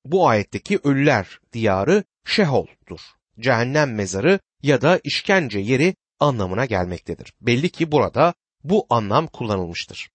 Bu 0.04 0.28
ayetteki 0.28 0.78
ölüler 0.84 1.40
diyarı 1.52 2.04
Şehol'dur. 2.24 3.00
Cehennem 3.40 3.94
mezarı 3.94 4.40
ya 4.62 4.80
da 4.82 5.00
işkence 5.04 5.58
yeri 5.58 5.94
anlamına 6.20 6.64
gelmektedir. 6.64 7.32
Belli 7.40 7.70
ki 7.70 7.92
burada 7.92 8.34
bu 8.64 8.86
anlam 8.90 9.26
kullanılmıştır. 9.26 10.10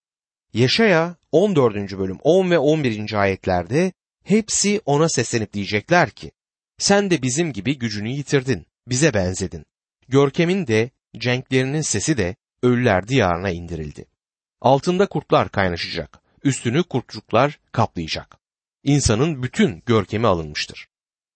Yaşaya 0.54 1.16
14. 1.32 1.76
bölüm 1.98 2.18
10 2.24 2.52
ve 2.52 2.58
11. 2.60 3.14
ayetlerde 3.14 3.92
hepsi 4.24 4.82
ona 4.86 5.10
seslenip 5.10 5.54
diyecekler 5.54 6.10
ki 6.10 6.32
sen 6.78 7.12
de 7.12 7.22
bizim 7.22 7.54
gibi 7.54 7.78
gücünü 7.78 8.10
yitirdin, 8.10 8.66
bize 8.88 9.14
benzedin. 9.14 9.66
Görkemin 10.08 10.68
de 10.68 10.90
cenklerinin 11.18 11.82
sesi 11.82 12.18
de 12.18 12.36
ölüler 12.64 13.08
diyarına 13.08 13.50
indirildi. 13.50 14.06
Altında 14.62 15.06
kurtlar 15.06 15.50
kaynaşacak, 15.50 16.22
üstünü 16.44 16.84
kurtçuklar 16.84 17.60
kaplayacak. 17.72 18.38
İnsanın 18.84 19.44
bütün 19.44 19.84
görkemi 19.86 20.28
alınmıştır. 20.28 20.88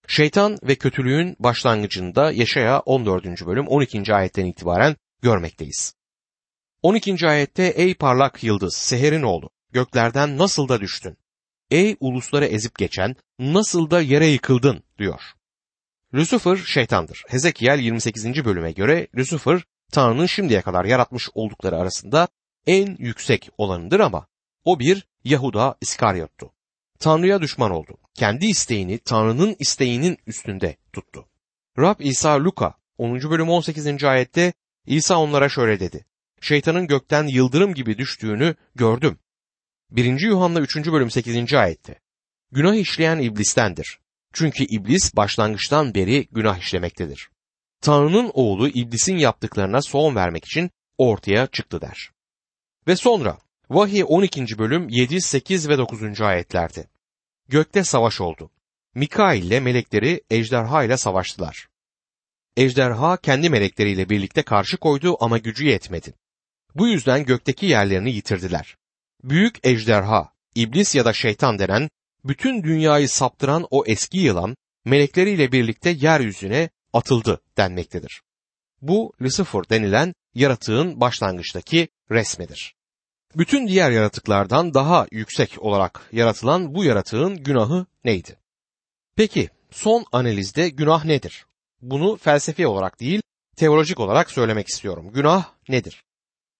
Şeytan 0.08 0.58
ve 0.62 0.74
kötülüğün 0.74 1.36
başlangıcında 1.38 2.32
Yaşaya 2.32 2.80
14. 2.80 3.46
bölüm 3.46 3.66
12. 3.66 4.14
ayetten 4.14 4.44
itibaren 4.44 4.96
görmekteyiz. 5.22 5.94
12. 6.82 7.28
ayette 7.28 7.62
ey 7.62 7.94
parlak 7.94 8.44
yıldız 8.44 8.74
seherin 8.74 9.22
oğlu 9.22 9.50
göklerden 9.72 10.38
nasıl 10.38 10.68
da 10.68 10.80
düştün. 10.80 11.16
Ey 11.70 11.96
ulusları 12.00 12.44
ezip 12.44 12.78
geçen 12.78 13.16
nasıl 13.38 13.90
da 13.90 14.00
yere 14.00 14.26
yıkıldın 14.26 14.82
diyor. 14.98 15.20
Lucifer 16.14 16.56
şeytandır. 16.56 17.22
Hezekiel 17.28 17.78
28. 17.78 18.44
bölüme 18.44 18.72
göre 18.72 19.06
Lucifer 19.16 19.64
Tanrı'nın 19.92 20.26
şimdiye 20.26 20.62
kadar 20.62 20.84
yaratmış 20.84 21.28
oldukları 21.34 21.76
arasında 21.76 22.28
en 22.66 22.96
yüksek 22.98 23.50
olanıdır 23.58 24.00
ama 24.00 24.26
o 24.64 24.78
bir 24.78 25.06
Yahuda 25.24 25.76
İskaryot'tu. 25.80 26.52
Tanrı'ya 26.98 27.42
düşman 27.42 27.70
oldu. 27.70 27.98
Kendi 28.14 28.46
isteğini 28.46 28.98
Tanrı'nın 28.98 29.56
isteğinin 29.58 30.18
üstünde 30.26 30.76
tuttu. 30.92 31.28
Rab 31.78 32.00
İsa 32.00 32.44
Luka 32.44 32.74
10. 32.98 33.30
bölüm 33.30 33.48
18. 33.48 34.04
ayette 34.04 34.52
İsa 34.86 35.16
onlara 35.16 35.48
şöyle 35.48 35.80
dedi. 35.80 36.06
Şeytanın 36.40 36.86
gökten 36.86 37.26
yıldırım 37.26 37.74
gibi 37.74 37.98
düştüğünü 37.98 38.54
gördüm. 38.74 39.18
1. 39.90 40.20
Yuhanna 40.20 40.60
3. 40.60 40.76
bölüm 40.76 41.10
8. 41.10 41.54
ayette. 41.54 42.00
Günah 42.52 42.74
işleyen 42.74 43.18
iblistendir. 43.18 43.98
Çünkü 44.32 44.64
iblis 44.64 45.16
başlangıçtan 45.16 45.94
beri 45.94 46.28
günah 46.32 46.58
işlemektedir. 46.58 47.30
Tanrı'nın 47.80 48.30
oğlu 48.34 48.68
iblisin 48.68 49.16
yaptıklarına 49.16 49.82
son 49.82 50.14
vermek 50.14 50.44
için 50.44 50.70
ortaya 50.98 51.46
çıktı 51.46 51.80
der. 51.80 52.10
Ve 52.88 52.96
sonra 52.96 53.38
Vahiy 53.74 54.04
12. 54.08 54.58
bölüm 54.58 54.88
7, 54.88 55.20
8 55.20 55.68
ve 55.68 55.78
9. 55.78 56.20
ayetlerde. 56.20 56.86
Gökte 57.48 57.84
savaş 57.84 58.20
oldu. 58.20 58.50
Mikail 58.94 59.42
ile 59.42 59.60
melekleri 59.60 60.20
ejderha 60.30 60.84
ile 60.84 60.96
savaştılar. 60.96 61.68
Ejderha 62.56 63.16
kendi 63.16 63.50
melekleriyle 63.50 64.08
birlikte 64.08 64.42
karşı 64.42 64.76
koydu 64.76 65.16
ama 65.20 65.38
gücü 65.38 65.66
yetmedi. 65.66 66.14
Bu 66.74 66.88
yüzden 66.88 67.24
gökteki 67.24 67.66
yerlerini 67.66 68.12
yitirdiler. 68.12 68.76
Büyük 69.24 69.66
ejderha, 69.66 70.32
iblis 70.54 70.94
ya 70.94 71.04
da 71.04 71.12
şeytan 71.12 71.58
denen 71.58 71.88
bütün 72.24 72.62
dünyayı 72.62 73.08
saptıran 73.08 73.66
o 73.70 73.84
eski 73.86 74.18
yılan 74.18 74.56
melekleriyle 74.84 75.52
birlikte 75.52 75.90
yeryüzüne 75.90 76.70
atıldı 76.92 77.40
denmektedir. 77.56 78.22
Bu 78.82 79.12
Lucifer 79.22 79.68
denilen 79.70 80.14
yaratığın 80.34 81.00
başlangıçtaki 81.00 81.88
resmidir. 82.10 82.74
Bütün 83.36 83.68
diğer 83.68 83.90
yaratıklardan 83.90 84.74
daha 84.74 85.06
yüksek 85.10 85.62
olarak 85.62 86.08
yaratılan 86.12 86.74
bu 86.74 86.84
yaratığın 86.84 87.36
günahı 87.36 87.86
neydi? 88.04 88.36
Peki 89.16 89.48
son 89.70 90.04
analizde 90.12 90.68
günah 90.68 91.04
nedir? 91.04 91.46
Bunu 91.82 92.16
felsefi 92.16 92.66
olarak 92.66 93.00
değil, 93.00 93.22
teolojik 93.56 94.00
olarak 94.00 94.30
söylemek 94.30 94.68
istiyorum. 94.68 95.12
Günah 95.12 95.44
nedir? 95.68 96.04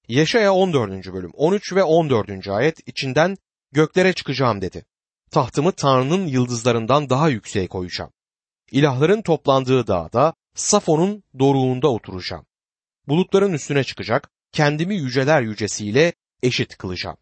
Yaşaya 0.09 0.55
14. 0.55 1.13
bölüm 1.13 1.31
13 1.35 1.73
ve 1.73 1.83
14. 1.83 2.49
ayet 2.49 2.89
içinden 2.89 3.37
göklere 3.73 4.13
çıkacağım 4.13 4.61
dedi. 4.61 4.85
Tahtımı 5.31 5.73
Tanrı'nın 5.73 6.27
yıldızlarından 6.27 7.11
daha 7.11 7.29
yükseğe 7.29 7.67
koyacağım. 7.67 8.11
İlahların 8.71 9.23
toplandığı 9.23 9.87
dağda 9.87 10.35
Safon'un 10.55 11.23
doruğunda 11.39 11.89
oturacağım. 11.89 12.47
Bulutların 13.09 13.53
üstüne 13.53 13.85
çıkacak, 13.85 14.31
kendimi 14.53 14.97
yüceler 14.97 15.43
yücesiyle 15.43 16.13
eşit 16.43 16.77
kılacağım. 16.77 17.17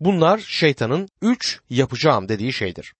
Bunlar 0.00 0.38
şeytanın 0.38 1.08
üç 1.22 1.60
yapacağım 1.70 2.28
dediği 2.28 2.52
şeydir. 2.52 2.94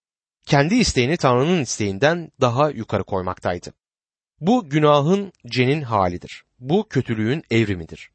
Kendi 0.46 0.74
isteğini 0.74 1.16
Tanrı'nın 1.16 1.62
isteğinden 1.62 2.32
daha 2.40 2.70
yukarı 2.70 3.04
koymaktaydı. 3.04 3.72
Bu 4.40 4.68
günahın 4.68 5.32
cenin 5.46 5.82
halidir. 5.82 6.44
Bu 6.58 6.88
kötülüğün 6.88 7.42
evrimidir. 7.50 8.10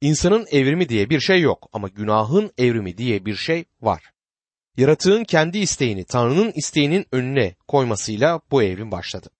İnsanın 0.00 0.46
evrimi 0.50 0.88
diye 0.88 1.10
bir 1.10 1.20
şey 1.20 1.40
yok 1.40 1.68
ama 1.72 1.88
günahın 1.88 2.52
evrimi 2.58 2.98
diye 2.98 3.26
bir 3.26 3.36
şey 3.36 3.64
var. 3.80 4.02
Yaratığın 4.76 5.24
kendi 5.24 5.58
isteğini 5.58 6.04
Tanrı'nın 6.04 6.52
isteğinin 6.54 7.06
önüne 7.12 7.54
koymasıyla 7.68 8.40
bu 8.50 8.62
evrim 8.62 8.90
başladı. 8.90 9.30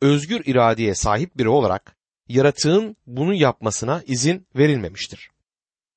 Özgür 0.00 0.42
iradeye 0.44 0.94
sahip 0.94 1.38
biri 1.38 1.48
olarak 1.48 1.96
yaratığın 2.28 2.96
bunu 3.06 3.34
yapmasına 3.34 4.02
izin 4.06 4.46
verilmemiştir. 4.56 5.31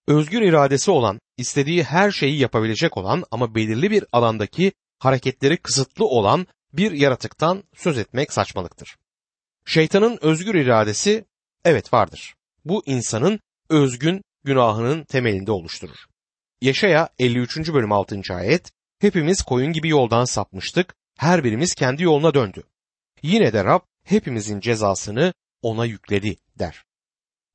Özgür 0.08 0.42
iradesi 0.42 0.92
olan, 0.92 1.20
istediği 1.38 1.84
her 1.84 2.12
şeyi 2.12 2.40
yapabilecek 2.40 2.98
olan 2.98 3.24
ama 3.32 3.56
belirli 3.56 3.92
bir 3.92 4.06
alandaki 4.12 4.72
hareketleri 5.00 5.58
kısıtlı 5.58 6.06
olan 6.06 6.48
bir 6.74 6.92
yaratıktan 6.92 7.64
söz 7.76 7.98
etmek 7.98 8.34
saçmalıktır. 8.34 8.98
Şeytanın 9.66 10.20
özgür 10.22 10.56
iradesi 10.56 11.26
evet 11.66 11.94
vardır. 11.94 12.36
Bu 12.66 12.84
insanın 12.86 13.40
özgün 13.70 14.22
günahının 14.44 15.04
temelinde 15.04 15.52
oluşturur. 15.52 15.98
Yaşaya 16.62 17.10
53. 17.20 17.74
bölüm 17.74 17.92
6. 17.92 18.22
ayet 18.30 18.72
Hepimiz 19.00 19.42
koyun 19.42 19.74
gibi 19.74 19.90
yoldan 19.90 20.26
sapmıştık, 20.26 20.96
her 21.18 21.44
birimiz 21.44 21.74
kendi 21.74 22.04
yoluna 22.04 22.34
döndü. 22.34 22.64
Yine 23.22 23.54
de 23.54 23.64
Rab 23.64 23.80
hepimizin 24.04 24.60
cezasını 24.60 25.34
ona 25.62 25.86
yükledi 25.86 26.38
der. 26.60 26.84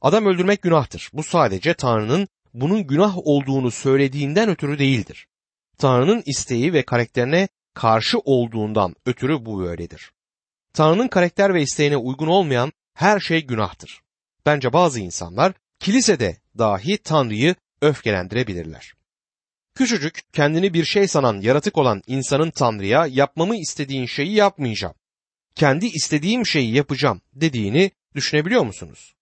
Adam 0.00 0.26
öldürmek 0.26 0.62
günahtır. 0.62 1.10
Bu 1.12 1.22
sadece 1.22 1.74
Tanrı'nın 1.74 2.28
bunun 2.54 2.86
günah 2.86 3.18
olduğunu 3.18 3.70
söylediğinden 3.70 4.48
ötürü 4.48 4.78
değildir. 4.78 5.26
Tanrı'nın 5.78 6.22
isteği 6.26 6.72
ve 6.72 6.82
karakterine 6.82 7.48
karşı 7.74 8.18
olduğundan 8.18 8.94
ötürü 9.06 9.46
bu 9.46 9.60
böyledir. 9.60 10.12
Tanrı'nın 10.72 11.08
karakter 11.08 11.54
ve 11.54 11.62
isteğine 11.62 11.96
uygun 11.96 12.26
olmayan 12.26 12.72
her 12.94 13.20
şey 13.20 13.46
günahtır. 13.46 14.00
Bence 14.46 14.72
bazı 14.72 15.00
insanlar 15.00 15.52
kilisede 15.80 16.36
dahi 16.58 16.98
Tanrı'yı 16.98 17.54
öfkelendirebilirler. 17.82 18.94
Küçücük, 19.74 20.20
kendini 20.32 20.74
bir 20.74 20.84
şey 20.84 21.08
sanan 21.08 21.40
yaratık 21.40 21.78
olan 21.78 22.02
insanın 22.06 22.50
Tanrı'ya 22.50 23.06
yapmamı 23.06 23.56
istediğin 23.56 24.06
şeyi 24.06 24.32
yapmayacağım. 24.32 24.94
Kendi 25.54 25.86
istediğim 25.86 26.46
şeyi 26.46 26.74
yapacağım 26.74 27.20
dediğini 27.32 27.90
düşünebiliyor 28.14 28.62
musunuz? 28.62 29.14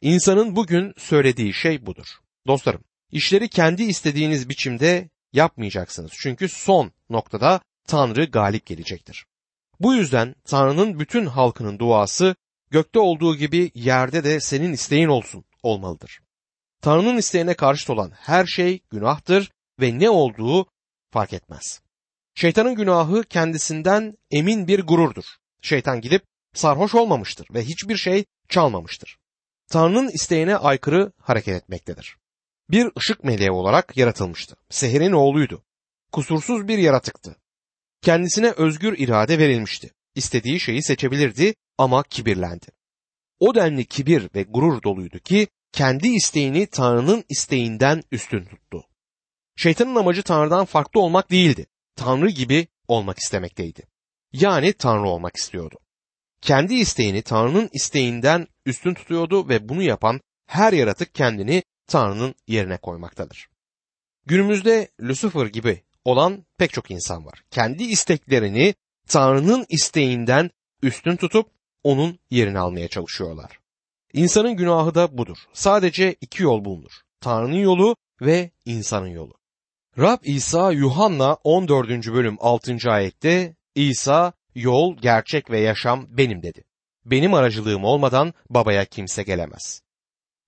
İnsanın 0.00 0.56
bugün 0.56 0.94
söylediği 0.98 1.54
şey 1.54 1.86
budur. 1.86 2.06
Dostlarım, 2.46 2.84
işleri 3.10 3.48
kendi 3.48 3.82
istediğiniz 3.82 4.48
biçimde 4.48 5.10
yapmayacaksınız. 5.32 6.12
Çünkü 6.14 6.48
son 6.48 6.92
noktada 7.10 7.60
Tanrı 7.86 8.24
galip 8.24 8.66
gelecektir. 8.66 9.26
Bu 9.80 9.94
yüzden 9.94 10.34
Tanrı'nın 10.44 11.00
bütün 11.00 11.26
halkının 11.26 11.78
duası 11.78 12.34
gökte 12.70 12.98
olduğu 12.98 13.36
gibi 13.36 13.70
yerde 13.74 14.24
de 14.24 14.40
senin 14.40 14.72
isteğin 14.72 15.08
olsun 15.08 15.44
olmalıdır. 15.62 16.20
Tanrı'nın 16.82 17.16
isteğine 17.16 17.54
karşıt 17.54 17.90
olan 17.90 18.10
her 18.10 18.46
şey 18.46 18.80
günahtır 18.90 19.50
ve 19.80 19.98
ne 19.98 20.10
olduğu 20.10 20.66
fark 21.10 21.32
etmez. 21.32 21.80
Şeytanın 22.34 22.74
günahı 22.74 23.24
kendisinden 23.24 24.18
emin 24.30 24.68
bir 24.68 24.82
gururdur. 24.82 25.24
Şeytan 25.62 26.00
gidip 26.00 26.22
sarhoş 26.54 26.94
olmamıştır 26.94 27.46
ve 27.54 27.64
hiçbir 27.64 27.96
şey 27.96 28.24
çalmamıştır. 28.48 29.18
Tanrı'nın 29.68 30.08
isteğine 30.08 30.56
aykırı 30.56 31.12
hareket 31.22 31.54
etmektedir. 31.54 32.16
Bir 32.70 32.90
ışık 32.98 33.24
meleği 33.24 33.50
olarak 33.50 33.96
yaratılmıştı. 33.96 34.56
Seher'in 34.70 35.12
oğluydu. 35.12 35.64
Kusursuz 36.12 36.68
bir 36.68 36.78
yaratıktı. 36.78 37.36
Kendisine 38.02 38.50
özgür 38.50 38.98
irade 38.98 39.38
verilmişti. 39.38 39.90
İstediği 40.14 40.60
şeyi 40.60 40.82
seçebilirdi 40.82 41.54
ama 41.78 42.02
kibirlendi. 42.02 42.66
O 43.40 43.54
denli 43.54 43.84
kibir 43.84 44.28
ve 44.34 44.42
gurur 44.42 44.82
doluydu 44.82 45.18
ki 45.18 45.48
kendi 45.72 46.08
isteğini 46.08 46.66
Tanrı'nın 46.66 47.24
isteğinden 47.28 48.02
üstün 48.12 48.44
tuttu. 48.44 48.84
Şeytanın 49.56 49.94
amacı 49.94 50.22
Tanrı'dan 50.22 50.64
farklı 50.64 51.00
olmak 51.00 51.30
değildi. 51.30 51.66
Tanrı 51.96 52.30
gibi 52.30 52.66
olmak 52.88 53.18
istemekteydi. 53.18 53.82
Yani 54.32 54.72
Tanrı 54.72 55.08
olmak 55.08 55.36
istiyordu. 55.36 55.78
Kendi 56.40 56.74
isteğini 56.74 57.22
Tanrı'nın 57.22 57.70
isteğinden 57.72 58.46
üstün 58.66 58.94
tutuyordu 58.94 59.48
ve 59.48 59.68
bunu 59.68 59.82
yapan 59.82 60.20
her 60.46 60.72
yaratık 60.72 61.14
kendini 61.14 61.62
Tanrı'nın 61.88 62.34
yerine 62.46 62.76
koymaktadır. 62.76 63.48
Günümüzde 64.26 64.88
Lucifer 65.00 65.46
gibi 65.46 65.82
olan 66.04 66.46
pek 66.58 66.72
çok 66.72 66.90
insan 66.90 67.26
var. 67.26 67.44
Kendi 67.50 67.84
isteklerini 67.84 68.74
Tanrı'nın 69.08 69.66
isteğinden 69.68 70.50
üstün 70.82 71.16
tutup 71.16 71.50
onun 71.82 72.18
yerini 72.30 72.58
almaya 72.58 72.88
çalışıyorlar. 72.88 73.58
İnsanın 74.12 74.56
günahı 74.56 74.94
da 74.94 75.18
budur. 75.18 75.36
Sadece 75.52 76.16
iki 76.20 76.42
yol 76.42 76.64
bulunur. 76.64 76.92
Tanrı'nın 77.20 77.58
yolu 77.58 77.96
ve 78.20 78.50
insanın 78.64 79.08
yolu. 79.08 79.34
Rab 79.98 80.18
İsa 80.24 80.72
Yuhanna 80.72 81.34
14. 81.34 81.88
bölüm 81.88 82.36
6. 82.40 82.76
ayette 82.86 83.56
İsa 83.74 84.32
yol, 84.54 84.96
gerçek 84.96 85.50
ve 85.50 85.60
yaşam 85.60 86.06
benim 86.10 86.42
dedi. 86.42 86.64
Benim 87.04 87.34
aracılığım 87.34 87.84
olmadan 87.84 88.34
babaya 88.50 88.84
kimse 88.84 89.22
gelemez. 89.22 89.82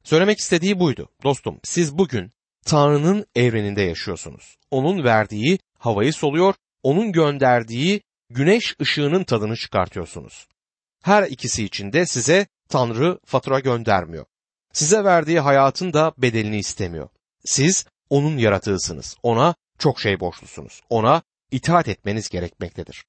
Söylemek 0.05 0.39
istediği 0.39 0.79
buydu. 0.79 1.09
Dostum 1.25 1.61
siz 1.65 1.99
bugün 1.99 2.33
Tanrı'nın 2.67 3.27
evreninde 3.35 3.83
yaşıyorsunuz. 3.83 4.59
Onun 4.71 5.05
verdiği 5.05 5.59
havayı 5.79 6.13
soluyor, 6.13 6.55
onun 6.83 7.13
gönderdiği 7.13 8.03
güneş 8.31 8.77
ışığının 8.81 9.25
tadını 9.25 9.57
çıkartıyorsunuz. 9.57 10.49
Her 11.03 11.23
ikisi 11.23 11.65
için 11.65 11.93
de 11.93 12.07
size 12.07 12.47
Tanrı 12.69 13.19
fatura 13.25 13.61
göndermiyor. 13.61 14.27
Size 14.73 15.05
verdiği 15.05 15.41
hayatın 15.41 15.93
da 15.93 16.13
bedelini 16.19 16.59
istemiyor. 16.59 17.09
Siz 17.45 17.87
onun 18.11 18.39
yaratığısınız. 18.39 19.17
Ona 19.23 19.55
çok 19.79 20.01
şey 20.01 20.21
borçlusunuz. 20.21 20.81
Ona 20.91 21.23
itaat 21.51 21.89
etmeniz 21.89 22.29
gerekmektedir. 22.29 23.05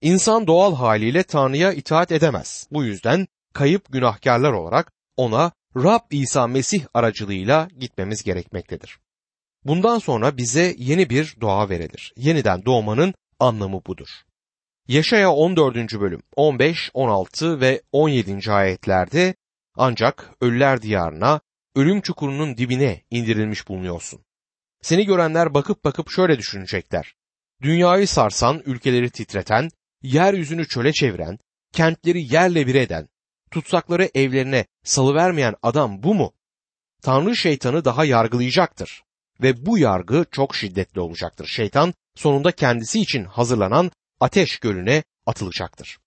İnsan 0.00 0.46
doğal 0.46 0.74
haliyle 0.74 1.22
Tanrı'ya 1.22 1.72
itaat 1.72 2.12
edemez. 2.12 2.66
Bu 2.70 2.84
yüzden 2.84 3.26
kayıp 3.52 3.92
günahkarlar 3.92 4.52
olarak 4.52 4.92
ona 5.16 5.52
Rab 5.76 6.00
İsa 6.10 6.46
Mesih 6.46 6.84
aracılığıyla 6.94 7.68
gitmemiz 7.78 8.22
gerekmektedir. 8.22 8.98
Bundan 9.64 9.98
sonra 9.98 10.36
bize 10.36 10.74
yeni 10.78 11.10
bir 11.10 11.36
doğa 11.40 11.68
verilir. 11.68 12.12
Yeniden 12.16 12.64
doğmanın 12.64 13.14
anlamı 13.38 13.80
budur. 13.86 14.08
Yaşaya 14.88 15.32
14. 15.32 15.76
bölüm 15.76 16.22
15, 16.36 16.90
16 16.94 17.60
ve 17.60 17.82
17. 17.92 18.52
ayetlerde 18.52 19.34
ancak 19.74 20.30
ölüler 20.40 20.82
diyarına, 20.82 21.40
ölüm 21.74 22.00
çukurunun 22.00 22.56
dibine 22.56 23.02
indirilmiş 23.10 23.68
bulunuyorsun. 23.68 24.24
Seni 24.82 25.06
görenler 25.06 25.54
bakıp 25.54 25.84
bakıp 25.84 26.10
şöyle 26.10 26.38
düşünecekler. 26.38 27.14
Dünyayı 27.62 28.08
sarsan, 28.08 28.62
ülkeleri 28.66 29.10
titreten, 29.10 29.70
yeryüzünü 30.02 30.68
çöle 30.68 30.92
çeviren, 30.92 31.38
kentleri 31.72 32.34
yerle 32.34 32.66
bir 32.66 32.74
eden, 32.74 33.08
tutsakları 33.56 34.10
evlerine 34.14 34.66
salıvermeyen 34.84 35.54
adam 35.62 36.02
bu 36.02 36.14
mu? 36.14 36.32
Tanrı 37.02 37.36
şeytanı 37.36 37.84
daha 37.84 38.04
yargılayacaktır 38.04 39.02
ve 39.42 39.66
bu 39.66 39.78
yargı 39.78 40.24
çok 40.30 40.56
şiddetli 40.56 41.00
olacaktır. 41.00 41.46
Şeytan 41.46 41.94
sonunda 42.14 42.52
kendisi 42.52 43.00
için 43.00 43.24
hazırlanan 43.24 43.90
ateş 44.20 44.58
gölüne 44.58 45.02
atılacaktır. 45.26 45.98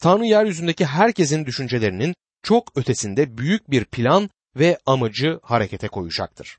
Tanrı 0.00 0.26
yeryüzündeki 0.26 0.86
herkesin 0.86 1.46
düşüncelerinin 1.46 2.14
çok 2.42 2.78
ötesinde 2.78 3.38
büyük 3.38 3.70
bir 3.70 3.84
plan 3.84 4.30
ve 4.56 4.78
amacı 4.86 5.40
harekete 5.42 5.88
koyacaktır. 5.88 6.58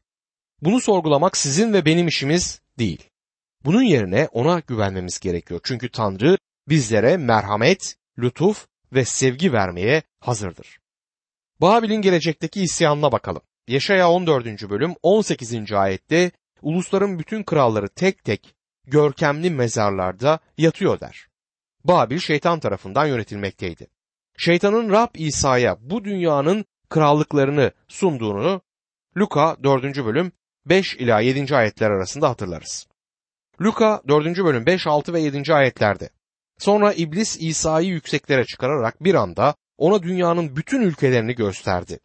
Bunu 0.61 0.81
sorgulamak 0.81 1.37
sizin 1.37 1.73
ve 1.73 1.85
benim 1.85 2.07
işimiz 2.07 2.61
değil. 2.77 3.09
Bunun 3.65 3.83
yerine 3.83 4.27
ona 4.31 4.59
güvenmemiz 4.59 5.19
gerekiyor. 5.19 5.59
Çünkü 5.63 5.91
Tanrı 5.91 6.37
bizlere 6.69 7.17
merhamet, 7.17 7.95
lütuf 8.19 8.68
ve 8.93 9.05
sevgi 9.05 9.53
vermeye 9.53 10.03
hazırdır. 10.19 10.79
Babil'in 11.61 12.01
gelecekteki 12.01 12.61
isyanına 12.61 13.11
bakalım. 13.11 13.41
Yaşaya 13.67 14.09
14. 14.09 14.69
bölüm 14.69 14.93
18. 15.03 15.73
ayette 15.73 16.31
ulusların 16.61 17.19
bütün 17.19 17.43
kralları 17.43 17.89
tek 17.89 18.23
tek 18.23 18.55
görkemli 18.87 19.49
mezarlarda 19.49 20.39
yatıyor 20.57 20.99
der. 20.99 21.27
Babil 21.83 22.19
şeytan 22.19 22.59
tarafından 22.59 23.05
yönetilmekteydi. 23.05 23.87
Şeytanın 24.37 24.91
Rab 24.91 25.15
İsa'ya 25.15 25.77
bu 25.81 26.05
dünyanın 26.05 26.65
krallıklarını 26.89 27.71
sunduğunu 27.87 28.61
Luka 29.17 29.57
4. 29.63 29.83
bölüm 29.83 30.31
5 30.65 30.95
ila 30.95 31.19
7. 31.19 31.55
ayetler 31.55 31.89
arasında 31.91 32.29
hatırlarız. 32.29 32.87
Luka 33.61 34.01
4. 34.07 34.25
bölüm 34.37 34.65
5, 34.65 34.87
6 34.87 35.13
ve 35.13 35.19
7. 35.19 35.53
ayetlerde. 35.53 36.09
Sonra 36.59 36.93
iblis 36.93 37.37
İsa'yı 37.39 37.87
yükseklere 37.87 38.45
çıkararak 38.45 39.03
bir 39.03 39.15
anda 39.15 39.55
ona 39.77 40.03
dünyanın 40.03 40.55
bütün 40.55 40.81
ülkelerini 40.81 41.35
gösterdi. 41.35 41.99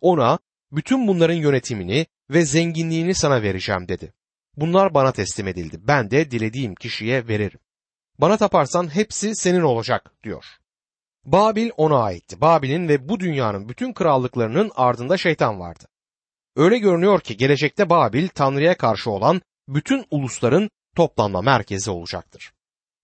Ona 0.00 0.38
bütün 0.72 1.08
bunların 1.08 1.34
yönetimini 1.34 2.06
ve 2.30 2.44
zenginliğini 2.44 3.14
sana 3.14 3.42
vereceğim 3.42 3.88
dedi. 3.88 4.12
Bunlar 4.56 4.94
bana 4.94 5.12
teslim 5.12 5.48
edildi. 5.48 5.78
Ben 5.80 6.10
de 6.10 6.30
dilediğim 6.30 6.74
kişiye 6.74 7.28
veririm. 7.28 7.60
Bana 8.18 8.36
taparsan 8.36 8.94
hepsi 8.94 9.36
senin 9.36 9.60
olacak 9.60 10.12
diyor. 10.24 10.44
Babil 11.24 11.70
ona 11.76 12.02
aitti. 12.02 12.40
Babil'in 12.40 12.88
ve 12.88 13.08
bu 13.08 13.20
dünyanın 13.20 13.68
bütün 13.68 13.92
krallıklarının 13.92 14.70
ardında 14.74 15.16
şeytan 15.16 15.60
vardı. 15.60 15.84
Öyle 16.56 16.78
görünüyor 16.78 17.20
ki 17.20 17.36
gelecekte 17.36 17.90
Babil 17.90 18.28
Tanrı'ya 18.28 18.76
karşı 18.76 19.10
olan 19.10 19.40
bütün 19.68 20.06
ulusların 20.10 20.70
toplanma 20.96 21.42
merkezi 21.42 21.90
olacaktır. 21.90 22.52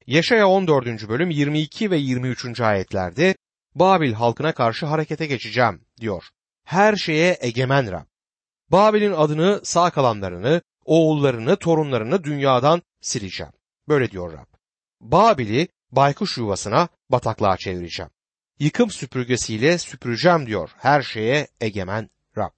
Yaşaya 0.07 0.49
14. 0.49 1.09
bölüm 1.09 1.31
22 1.31 1.91
ve 1.91 1.97
23. 1.97 2.61
ayetlerde 2.61 3.37
Babil 3.75 4.13
halkına 4.13 4.53
karşı 4.53 4.87
harekete 4.87 5.27
geçeceğim 5.27 5.81
diyor. 6.01 6.25
Her 6.65 6.97
şeye 6.97 7.39
egemen 7.41 7.93
Rab. 7.93 8.05
Babil'in 8.71 9.13
adını 9.13 9.61
sağ 9.65 9.91
kalanlarını, 9.91 10.63
oğullarını, 10.85 11.57
torunlarını 11.57 12.25
dünyadan 12.25 12.83
sileceğim. 13.01 13.53
Böyle 13.89 14.11
diyor 14.11 14.33
Rab. 14.33 14.47
Babil'i 15.01 15.69
baykuş 15.93 16.39
yuvasına 16.39 16.89
bataklığa 17.11 17.57
çevireceğim. 17.57 18.11
Yıkım 18.59 18.91
süpürgesiyle 18.91 19.79
süpüreceğim 19.79 20.47
diyor 20.47 20.71
her 20.79 21.03
şeye 21.03 21.49
egemen 21.61 22.11
Rab. 22.39 22.53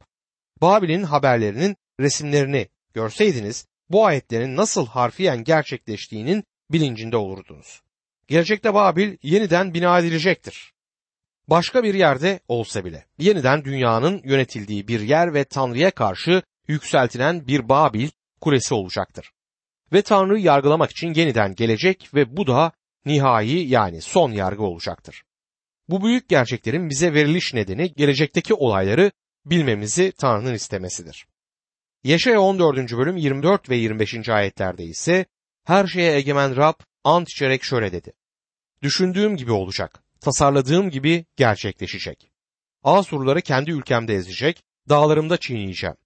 Babil'in 0.60 1.02
haberlerinin 1.02 1.76
resimlerini 2.00 2.68
görseydiniz 2.94 3.66
bu 3.90 4.06
ayetlerin 4.06 4.56
nasıl 4.56 4.86
harfiyen 4.86 5.44
gerçekleştiğinin 5.44 6.44
bilincinde 6.70 7.16
olurdunuz. 7.16 7.82
Gelecekte 8.28 8.74
Babil 8.74 9.16
yeniden 9.22 9.74
bina 9.74 9.98
edilecektir. 9.98 10.72
Başka 11.48 11.82
bir 11.82 11.94
yerde 11.94 12.40
olsa 12.48 12.84
bile 12.84 13.06
yeniden 13.18 13.64
dünyanın 13.64 14.20
yönetildiği 14.24 14.88
bir 14.88 15.00
yer 15.00 15.34
ve 15.34 15.44
Tanrı'ya 15.44 15.90
karşı 15.90 16.42
yükseltilen 16.68 17.46
bir 17.46 17.68
Babil 17.68 18.08
kulesi 18.40 18.74
olacaktır. 18.74 19.32
Ve 19.92 20.02
Tanrı'yı 20.02 20.44
yargılamak 20.44 20.90
için 20.90 21.14
yeniden 21.14 21.54
gelecek 21.54 22.14
ve 22.14 22.36
bu 22.36 22.46
da 22.46 22.72
nihai 23.04 23.68
yani 23.68 24.02
son 24.02 24.32
yargı 24.32 24.62
olacaktır. 24.62 25.22
Bu 25.88 26.04
büyük 26.04 26.28
gerçeklerin 26.28 26.90
bize 26.90 27.14
veriliş 27.14 27.54
nedeni 27.54 27.92
gelecekteki 27.94 28.54
olayları 28.54 29.12
bilmemizi 29.44 30.12
Tanrı'nın 30.12 30.54
istemesidir. 30.54 31.26
Yaşaya 32.04 32.40
14. 32.40 32.92
bölüm 32.92 33.16
24 33.16 33.70
ve 33.70 33.76
25. 33.76 34.28
ayetlerde 34.28 34.84
ise 34.84 35.26
her 35.68 35.86
şeye 35.86 36.16
egemen 36.16 36.56
Rab 36.56 36.74
ant 37.04 37.28
içerek 37.30 37.64
şöyle 37.64 37.92
dedi. 37.92 38.12
Düşündüğüm 38.82 39.36
gibi 39.36 39.52
olacak, 39.52 40.02
tasarladığım 40.20 40.90
gibi 40.90 41.24
gerçekleşecek. 41.36 42.30
Asurları 42.84 43.40
kendi 43.40 43.70
ülkemde 43.70 44.14
ezecek, 44.14 44.62
dağlarımda 44.88 45.36
çiğneyeceğim. 45.36 45.96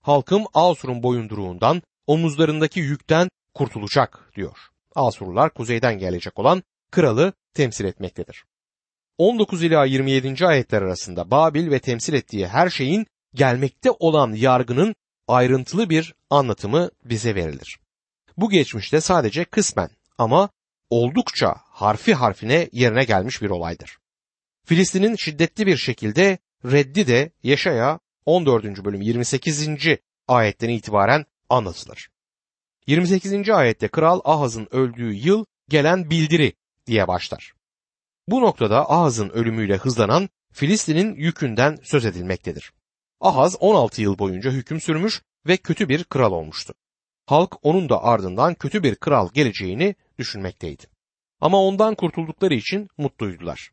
Halkım 0.00 0.44
Asur'un 0.54 1.02
boyunduruğundan, 1.02 1.82
omuzlarındaki 2.06 2.80
yükten 2.80 3.28
kurtulacak 3.54 4.30
diyor. 4.36 4.58
Asurlular 4.94 5.54
kuzeyden 5.54 5.98
gelecek 5.98 6.38
olan 6.38 6.62
kralı 6.90 7.32
temsil 7.54 7.84
etmektedir. 7.84 8.44
19 9.18 9.62
ila 9.62 9.84
27. 9.84 10.46
ayetler 10.46 10.82
arasında 10.82 11.30
Babil 11.30 11.70
ve 11.70 11.78
temsil 11.78 12.14
ettiği 12.14 12.48
her 12.48 12.70
şeyin 12.70 13.06
gelmekte 13.34 13.90
olan 13.90 14.32
yargının 14.32 14.94
ayrıntılı 15.28 15.90
bir 15.90 16.14
anlatımı 16.30 16.90
bize 17.04 17.34
verilir. 17.34 17.78
Bu 18.36 18.50
geçmişte 18.50 19.00
sadece 19.00 19.44
kısmen 19.44 19.90
ama 20.18 20.48
oldukça 20.90 21.54
harfi 21.64 22.14
harfine 22.14 22.68
yerine 22.72 23.04
gelmiş 23.04 23.42
bir 23.42 23.50
olaydır. 23.50 23.98
Filistin'in 24.64 25.16
şiddetli 25.16 25.66
bir 25.66 25.76
şekilde 25.76 26.38
reddi 26.64 27.06
de 27.06 27.30
Yaşaya 27.42 28.00
14. 28.26 28.64
bölüm 28.84 29.00
28. 29.00 29.68
ayetten 30.28 30.68
itibaren 30.68 31.26
anlatılır. 31.48 32.08
28. 32.86 33.50
ayette 33.50 33.88
Kral 33.88 34.20
Ahaz'ın 34.24 34.68
öldüğü 34.70 35.12
yıl 35.12 35.44
gelen 35.68 36.10
bildiri 36.10 36.52
diye 36.86 37.08
başlar. 37.08 37.52
Bu 38.28 38.40
noktada 38.40 38.90
Ahaz'ın 38.90 39.28
ölümüyle 39.28 39.76
hızlanan 39.76 40.28
Filistin'in 40.52 41.14
yükünden 41.14 41.78
söz 41.82 42.04
edilmektedir. 42.04 42.72
Ahaz 43.20 43.56
16 43.60 44.02
yıl 44.02 44.18
boyunca 44.18 44.50
hüküm 44.50 44.80
sürmüş 44.80 45.22
ve 45.46 45.56
kötü 45.56 45.88
bir 45.88 46.04
kral 46.04 46.32
olmuştu. 46.32 46.74
Halk 47.32 47.56
onun 47.62 47.88
da 47.88 48.04
ardından 48.04 48.54
kötü 48.54 48.82
bir 48.82 48.94
kral 48.94 49.28
geleceğini 49.32 49.94
düşünmekteydi. 50.18 50.82
Ama 51.40 51.62
ondan 51.62 51.94
kurtuldukları 51.94 52.54
için 52.54 52.88
mutluydular. 52.98 53.70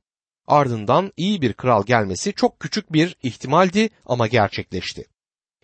Ardından 0.47 1.13
iyi 1.17 1.41
bir 1.41 1.53
kral 1.53 1.85
gelmesi 1.85 2.33
çok 2.33 2.59
küçük 2.59 2.93
bir 2.93 3.17
ihtimaldi 3.23 3.89
ama 4.05 4.27
gerçekleşti. 4.27 5.05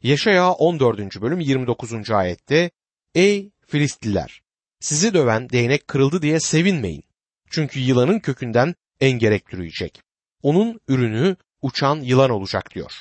Yaşaya 0.04 0.52
14. 0.52 1.22
bölüm 1.22 1.40
29. 1.40 2.12
ayette 2.12 2.72
Ey 3.16 3.52
Filistliler! 3.68 4.42
Sizi 4.80 5.14
döven 5.14 5.50
değnek 5.50 5.88
kırıldı 5.88 6.22
diye 6.22 6.40
sevinmeyin. 6.40 7.04
Çünkü 7.50 7.80
yılanın 7.80 8.20
kökünden 8.20 8.76
engerek 9.00 9.46
türüyecek. 9.46 10.02
Onun 10.44 10.80
ürünü 10.88 11.36
uçan 11.62 11.96
yılan 11.96 12.30
olacak 12.30 12.76
diyor. 12.76 12.92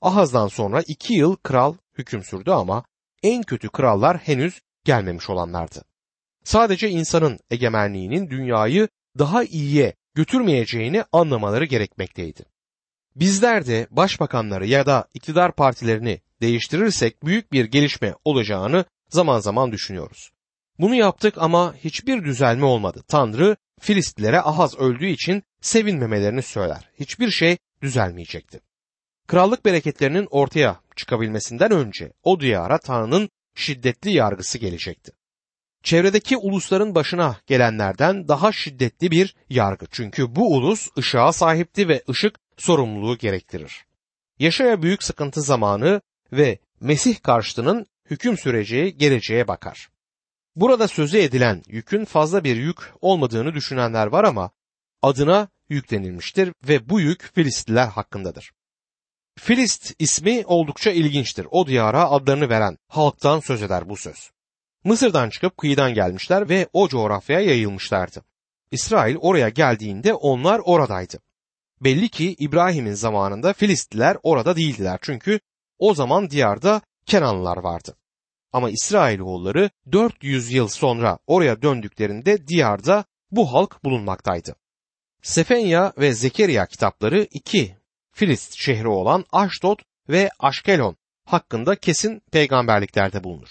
Ahaz'dan 0.00 0.48
sonra 0.48 0.82
iki 0.86 1.14
yıl 1.14 1.36
kral 1.36 1.74
hüküm 1.98 2.24
sürdü 2.24 2.50
ama 2.50 2.84
en 3.22 3.42
kötü 3.42 3.68
krallar 3.68 4.18
henüz 4.18 4.60
gelmemiş 4.84 5.30
olanlardı. 5.30 5.82
Sadece 6.44 6.88
insanın 6.88 7.38
egemenliğinin 7.50 8.30
dünyayı 8.30 8.88
daha 9.18 9.44
iyiye 9.44 9.94
götürmeyeceğini 10.14 11.04
anlamaları 11.12 11.64
gerekmekteydi. 11.64 12.44
Bizler 13.16 13.66
de 13.66 13.86
başbakanları 13.90 14.66
ya 14.66 14.86
da 14.86 15.08
iktidar 15.14 15.54
partilerini 15.54 16.20
değiştirirsek 16.40 17.24
büyük 17.24 17.52
bir 17.52 17.64
gelişme 17.64 18.14
olacağını 18.24 18.84
zaman 19.08 19.40
zaman 19.40 19.72
düşünüyoruz. 19.72 20.30
Bunu 20.78 20.94
yaptık 20.94 21.34
ama 21.38 21.74
hiçbir 21.74 22.24
düzelme 22.24 22.64
olmadı. 22.64 23.04
Tanrı 23.08 23.56
Filistlilere 23.80 24.40
Ahaz 24.40 24.78
öldüğü 24.78 25.06
için 25.06 25.42
sevinmemelerini 25.60 26.42
söyler. 26.42 26.90
Hiçbir 27.00 27.30
şey 27.30 27.56
düzelmeyecekti. 27.82 28.60
Krallık 29.26 29.64
bereketlerinin 29.64 30.28
ortaya 30.30 30.80
çıkabilmesinden 31.00 31.70
önce 31.72 32.12
o 32.22 32.40
diyara 32.40 32.78
Tanrı'nın 32.78 33.28
şiddetli 33.54 34.12
yargısı 34.12 34.58
gelecekti. 34.58 35.12
Çevredeki 35.82 36.36
ulusların 36.36 36.94
başına 36.94 37.36
gelenlerden 37.46 38.28
daha 38.28 38.52
şiddetli 38.52 39.10
bir 39.10 39.34
yargı. 39.50 39.86
Çünkü 39.90 40.36
bu 40.36 40.56
ulus 40.56 40.88
ışığa 40.98 41.32
sahipti 41.32 41.88
ve 41.88 42.02
ışık 42.08 42.38
sorumluluğu 42.56 43.18
gerektirir. 43.18 43.84
Yaşaya 44.38 44.82
büyük 44.82 45.02
sıkıntı 45.02 45.42
zamanı 45.42 46.00
ve 46.32 46.58
Mesih 46.80 47.22
karşıtının 47.22 47.86
hüküm 48.10 48.38
süreceği 48.38 48.98
geleceğe 48.98 49.48
bakar. 49.48 49.88
Burada 50.56 50.88
sözü 50.88 51.18
edilen 51.18 51.62
yükün 51.66 52.04
fazla 52.04 52.44
bir 52.44 52.56
yük 52.56 52.78
olmadığını 53.00 53.54
düşünenler 53.54 54.06
var 54.06 54.24
ama 54.24 54.50
adına 55.02 55.48
yüklenilmiştir 55.68 56.52
ve 56.68 56.88
bu 56.88 57.00
yük 57.00 57.34
Filistliler 57.34 57.86
hakkındadır. 57.86 58.52
Filist 59.38 59.94
ismi 59.98 60.42
oldukça 60.46 60.90
ilginçtir. 60.90 61.46
O 61.50 61.66
diyara 61.66 62.10
adlarını 62.10 62.48
veren 62.48 62.78
halktan 62.88 63.40
söz 63.40 63.62
eder 63.62 63.88
bu 63.88 63.96
söz. 63.96 64.30
Mısır'dan 64.84 65.30
çıkıp 65.30 65.56
kıyıdan 65.56 65.94
gelmişler 65.94 66.48
ve 66.48 66.68
o 66.72 66.88
coğrafyaya 66.88 67.46
yayılmışlardı. 67.46 68.24
İsrail 68.70 69.16
oraya 69.16 69.48
geldiğinde 69.48 70.14
onlar 70.14 70.60
oradaydı. 70.64 71.18
Belli 71.80 72.08
ki 72.08 72.36
İbrahim'in 72.38 72.94
zamanında 72.94 73.52
Filistliler 73.52 74.16
orada 74.22 74.56
değildiler 74.56 74.98
çünkü 75.02 75.40
o 75.78 75.94
zaman 75.94 76.30
diyarda 76.30 76.80
Kenanlılar 77.06 77.56
vardı. 77.56 77.96
Ama 78.52 78.70
İsrailoğulları 78.70 79.70
400 79.92 80.52
yıl 80.52 80.68
sonra 80.68 81.18
oraya 81.26 81.62
döndüklerinde 81.62 82.46
diyarda 82.46 83.04
bu 83.30 83.52
halk 83.52 83.84
bulunmaktaydı. 83.84 84.54
Sefenya 85.22 85.92
ve 85.98 86.14
Zekeriya 86.14 86.66
kitapları 86.66 87.28
iki 87.30 87.76
Filist 88.20 88.54
şehri 88.54 88.88
olan 88.88 89.24
Aşdod 89.32 89.78
ve 90.08 90.30
Aşkelon 90.38 90.96
hakkında 91.24 91.76
kesin 91.76 92.22
peygamberliklerde 92.32 93.24
bulunur. 93.24 93.48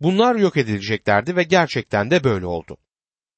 Bunlar 0.00 0.34
yok 0.34 0.56
edileceklerdi 0.56 1.36
ve 1.36 1.42
gerçekten 1.42 2.10
de 2.10 2.24
böyle 2.24 2.46
oldu. 2.46 2.76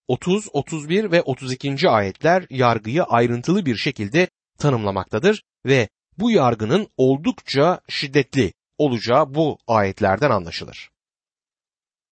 30, 0.08 0.48
31 0.52 1.12
ve 1.12 1.22
32. 1.22 1.88
ayetler 1.88 2.46
yargıyı 2.50 3.02
ayrıntılı 3.02 3.66
bir 3.66 3.76
şekilde 3.76 4.28
tanımlamaktadır 4.58 5.42
ve 5.66 5.88
bu 6.18 6.30
yargının 6.30 6.88
oldukça 6.96 7.80
şiddetli 7.88 8.52
olacağı 8.78 9.34
bu 9.34 9.58
ayetlerden 9.66 10.30
anlaşılır. 10.30 10.90